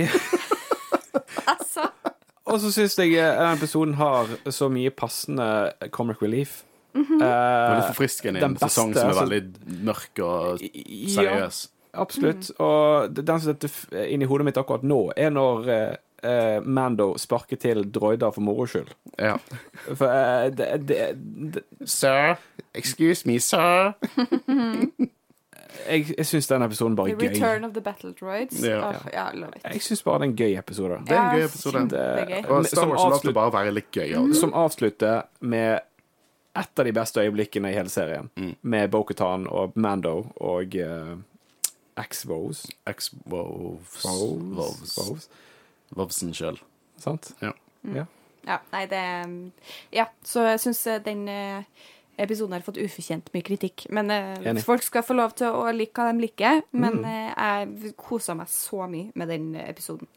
[1.47, 1.87] Altså
[2.47, 5.47] Og så syns jeg denne den episoden har så mye passende
[5.91, 6.61] comic relief.
[6.97, 7.05] Mhm.
[7.05, 7.21] -hmm.
[7.21, 11.09] uh, var litt forfriskende i en beste, sesong som er altså- veldig mørk og Ja,
[11.15, 11.69] seriøs.
[11.93, 12.51] absolutt.
[12.59, 17.17] Og den som sitter inni i hodet mitt akkurat nå, er når uh, eh, Mando
[17.17, 18.87] sparker til droider for moro skyld.
[19.19, 19.37] Ja.
[19.95, 21.17] For uh, det, det,
[21.53, 22.35] det Sir,
[22.73, 23.93] excuse me, sir.
[25.89, 27.29] Jeg, jeg syns den episoden bare er gøy.
[27.29, 28.63] Return of the Battle Droids.
[28.65, 28.89] Ja.
[28.89, 29.27] Oh, ja.
[29.73, 30.97] Jeg syns bare det er en gøy episode.
[31.07, 31.83] Det er en gøy episode.
[31.91, 32.49] Det er gøy.
[32.49, 34.15] Og Star Wars avslutt- å bare være litt gøy.
[34.15, 34.33] Mm.
[34.33, 35.79] Som avslutter med
[36.59, 38.29] et av de beste øyeblikkene i hele serien.
[38.35, 38.55] Mm.
[38.61, 41.17] Med Bokutan og Mando og uh,
[42.27, 42.65] Vos.
[43.25, 44.03] Vovs.
[44.97, 45.29] Vos.
[45.97, 46.59] Vovsen sjøl.
[47.01, 47.31] Sant?
[47.41, 47.53] Ja.
[47.93, 48.05] Ja.
[48.47, 49.01] Ja, nei, det
[49.91, 51.63] Ja, så jeg syns den eh,
[52.17, 53.87] episoden har fått ufortjent mye kritikk.
[53.93, 54.63] Men eh, Enig.
[54.63, 56.61] folk skal få lov til å like hva de liker.
[56.71, 57.05] Men Mm.
[57.05, 60.07] eh, jeg kosa meg så mye med den episoden.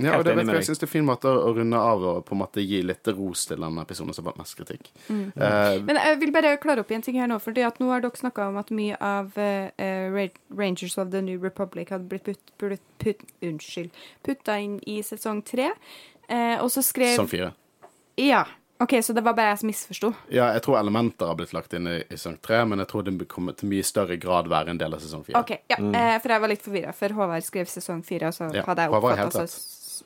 [0.00, 2.22] Ja, og det vet jeg, jeg syns det er fin måte å runde av og
[2.24, 4.88] på en måte gi litt ros til den episoden som har fått mest kritikk.
[5.08, 5.26] Mm.
[5.36, 7.90] Uh, Men jeg vil bare klare opp i en ting her nå, fordi at nå
[7.92, 10.16] har dere snakka om at mye av eh,
[10.56, 13.92] Rangers of the New Republic hadde blitt putt, putt, putt, unnskyld,
[14.24, 15.72] putta inn i sesong tre.
[16.32, 17.52] uh, og så skrev Sesong fire.
[18.20, 18.46] Ja.
[18.82, 20.08] OK, så det var bare jeg som misforsto.
[20.32, 23.04] Ja, jeg tror elementer har blitt lagt inn i, i sesong tre, men jeg tror
[23.06, 25.38] det kommer til mye større grad være en del av sesong fire.
[25.38, 25.78] OK, ja.
[25.78, 28.88] Eh, for jeg var litt forvirra, for Håvard skrev sesong fire, og så Ja, hadde
[28.88, 29.46] jeg oppfatta.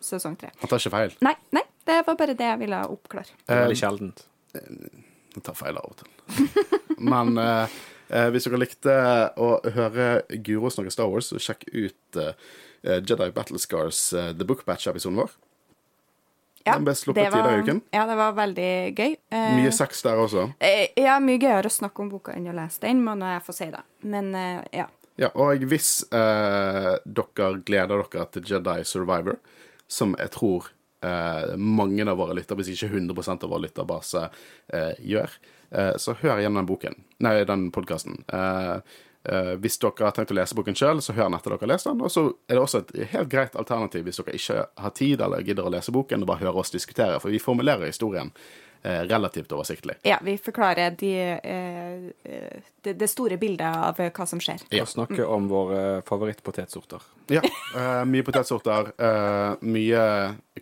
[0.04, 0.50] Sesong tre.
[0.60, 1.16] Han tar ikke feil.
[1.26, 3.30] Nei, nei, det var bare det jeg ville oppklare.
[3.46, 4.24] Det er litt veldig sjeldent.
[5.36, 6.08] Han tar feil av og til.
[7.12, 7.74] Men eh,
[8.08, 8.94] eh, hvis dere likte
[9.36, 10.06] å høre
[10.46, 12.32] Guro snakke Star Wars, så sjekk ut eh,
[13.02, 15.34] Jedi Battle Scars eh, The Book Batch-episoden vår.
[16.66, 17.80] Den ble sluppet det var- tidligere i uken.
[17.94, 19.12] Ja, det var veldig gøy.
[19.30, 20.48] Eh, Mye sex der også.
[20.58, 23.54] eh, ja, mye gøyere å snakke om boka enn å lese den, må jeg få
[23.54, 23.82] si det.
[24.02, 24.88] Men eh, ja.
[25.16, 29.38] Ja, og hvis eh, dere gleder dere til Jedi Survivor,
[29.88, 30.70] som jeg tror
[31.04, 34.28] eh, mange av våre lyttere, hvis ikke 100% av vår lytterbase,
[34.72, 35.36] eh, gjør,
[35.70, 36.98] eh, så hør igjen den boken.
[37.24, 38.18] Nei, den podkasten.
[38.32, 38.74] Eh,
[39.30, 41.74] eh, hvis dere har tenkt å lese boken sjøl, så hør den etter dere har
[41.74, 42.02] lest den.
[42.02, 45.46] Og så er det også et helt greit alternativ hvis dere ikke har tid eller
[45.46, 48.32] gidder å lese boken, og bare høre oss diskutere, for vi formulerer historien
[49.08, 49.96] relativt oversiktlig.
[50.02, 51.12] ja, vi forklarer de,
[51.42, 51.94] eh,
[52.32, 54.62] eh, det, det store bildet av eh, hva som skjer.
[54.70, 54.82] Ja.
[54.86, 57.02] Og snakke om våre favorittpotetsorter.
[57.32, 57.42] Ja.
[57.74, 58.92] Uh, mye potetsorter.
[59.02, 60.02] uh, mye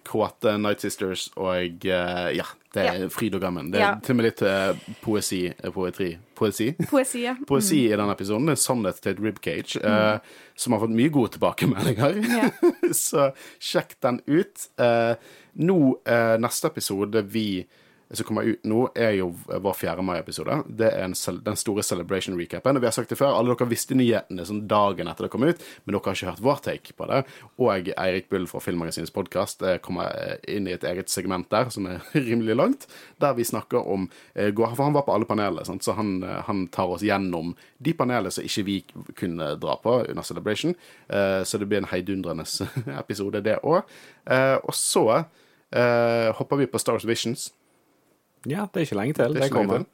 [0.05, 3.09] kåte Night Sisters og uh, ja, det er Ja.
[3.13, 3.71] fryd og gammen.
[3.71, 3.95] Det er Ja.
[4.03, 6.19] til og med litt eh, poesi eh, Poetri.
[6.35, 6.73] Poesi?
[6.91, 7.37] Poesi, ja.
[7.47, 8.47] Poesi i denne episoden.
[8.47, 10.21] Det er sannhet til et ribcage, mm.
[10.57, 12.19] som har fått mye gode tilbakemeldinger.
[12.27, 12.51] Ja.
[12.93, 13.29] Så
[13.63, 14.67] sjekk den ut.
[14.79, 15.15] Eh,
[15.55, 17.67] nå, eh, neste episode vi
[18.19, 20.03] som kommer ut nå, er jo vår 4.
[20.07, 20.57] mai-episode.
[20.69, 21.15] Det er en,
[21.47, 22.77] den store celebration recapen.
[22.77, 25.47] Og vi har sagt det før, alle dere visste nyhetene sånn dagen etter det kom
[25.47, 27.21] ut, men dere har ikke hørt vår take på det.
[27.59, 31.87] Og Eirik Bull fra Filmmagasinets podkast kommer eh, inn i et eget segment der, som
[31.91, 32.89] er rimelig langt,
[33.23, 36.67] der vi snakker om eh, For han var på alle panelene, så han, eh, han
[36.75, 38.79] tar oss gjennom de panelene som ikke vi
[39.19, 40.75] kunne dra på under Celebration.
[41.09, 42.45] Eh, Så det blir en heidundrende
[43.01, 43.83] episode, det òg.
[44.65, 45.05] Og så
[45.75, 47.51] eh, hopper vi på Star Wars Visions.
[48.51, 49.35] Ja, det er ikke lenge til.
[49.35, 49.87] Det Det, kommer.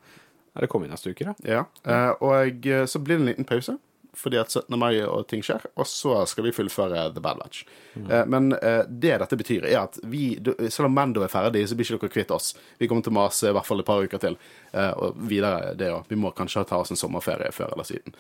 [0.54, 1.34] Ja, det kommer neste uke, da.
[1.46, 1.64] Ja.
[1.84, 3.76] Eh, og eh, så blir det en liten pause,
[4.18, 4.78] fordi at 17.
[4.78, 5.62] mai og ting skjer.
[5.78, 7.62] Og så skal vi fullføre The Bad Batch.
[7.96, 10.34] Eh, men det dette betyr, er at vi,
[10.68, 12.54] selv om Mando er ferdig, så blir ikke dere kvitt oss.
[12.78, 14.38] Vi kommer til å mase i hvert fall et par uker til.
[14.74, 16.10] Og videre det òg.
[16.10, 18.18] Vi må kanskje ta oss en sommerferie før eller siden.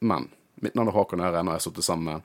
[0.00, 0.30] Men
[0.62, 2.22] mitt navn er Håkon Øren, og jeg har sittet sammen med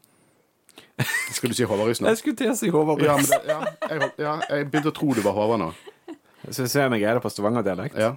[1.35, 2.07] Skal du si Håvard Rus nå?
[2.11, 3.15] Jeg skulle til å si Håvard Ja,
[3.47, 3.59] ja,
[3.89, 5.69] jeg, ja, jeg begynte å tro du var Håvard nå.
[6.51, 7.97] Så ser jeg meg er det på Stavanger-dialekt.
[7.99, 8.15] Ja.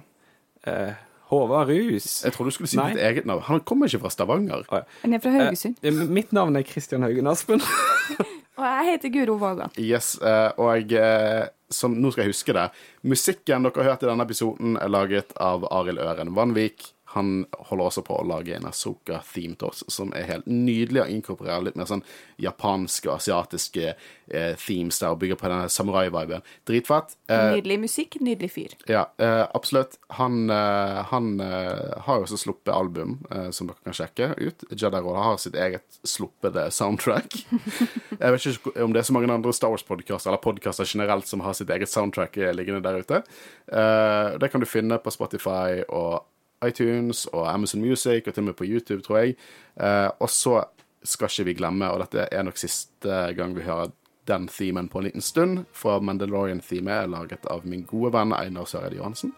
[0.67, 0.97] Eh,
[1.29, 2.07] Håvard Rus.
[2.25, 2.89] Jeg tror du skulle si Nei.
[2.95, 3.43] ditt eget navn.
[3.47, 4.65] Han kommer ikke fra Stavanger.
[4.65, 4.99] Å, ja.
[5.03, 5.77] Han er fra Haugesund.
[5.85, 7.61] Eh, mitt navn er Kristian Haugen Aspen.
[8.59, 9.71] Og jeg heter Guro Vågan.
[9.79, 12.65] Yes, eh, og eh, som, nå skal jeg huske det.
[13.07, 16.89] Musikken dere har hørt i denne episoden, er laget av Arild Øren Vanvik.
[17.15, 21.07] Han holder også på å lage en Asoka-theme til oss, som er helt nydelig å
[21.09, 22.03] inkorporere litt mer sånn
[22.39, 26.43] japanske og asiatiske eh, themes der, og bygger på denne samurai-viben.
[26.69, 27.15] Dritfett.
[27.31, 28.75] Eh, Nydelig musikk, nydelig fyr.
[28.91, 29.97] ja, eh, absolutt.
[30.19, 34.67] Han, eh, han eh, har jo også sluppet album, eh, som dere kan sjekke ut.
[34.69, 37.39] Jedi Roller har sitt eget sluppede soundtrack.
[38.19, 41.41] Jeg vet ikke om det er så mange andre Star Wars-podkaster eller podkaster generelt som
[41.45, 43.23] har sitt eget soundtrack liggende der ute.
[43.71, 46.21] Eh, det kan du finne på Spotify og
[46.65, 49.35] iTunes og Amazon Music, og til og med på YouTube, tror jeg.
[49.81, 50.63] Eh, og så
[51.03, 53.91] skal ikke vi glemme, og dette er nok siste gang vi hører
[54.29, 58.67] den themen på en liten stund, for Mandalorian-themet er laget av min gode venn Einar
[58.69, 59.33] Søreide Johansen,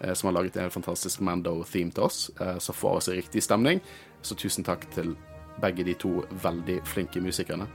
[0.00, 3.18] eh, som har laget en helt fantastisk Mando-theme til oss, eh, som får oss i
[3.18, 3.80] riktig stemning.
[4.22, 5.16] Så tusen takk til
[5.60, 7.66] begge de to veldig flinke musikerne.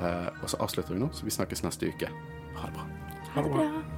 [0.00, 2.12] Eh, og så avslutter vi nå, så vi snakkes neste uke.
[2.56, 2.86] Ha det bra.
[3.34, 3.97] Ha det bra.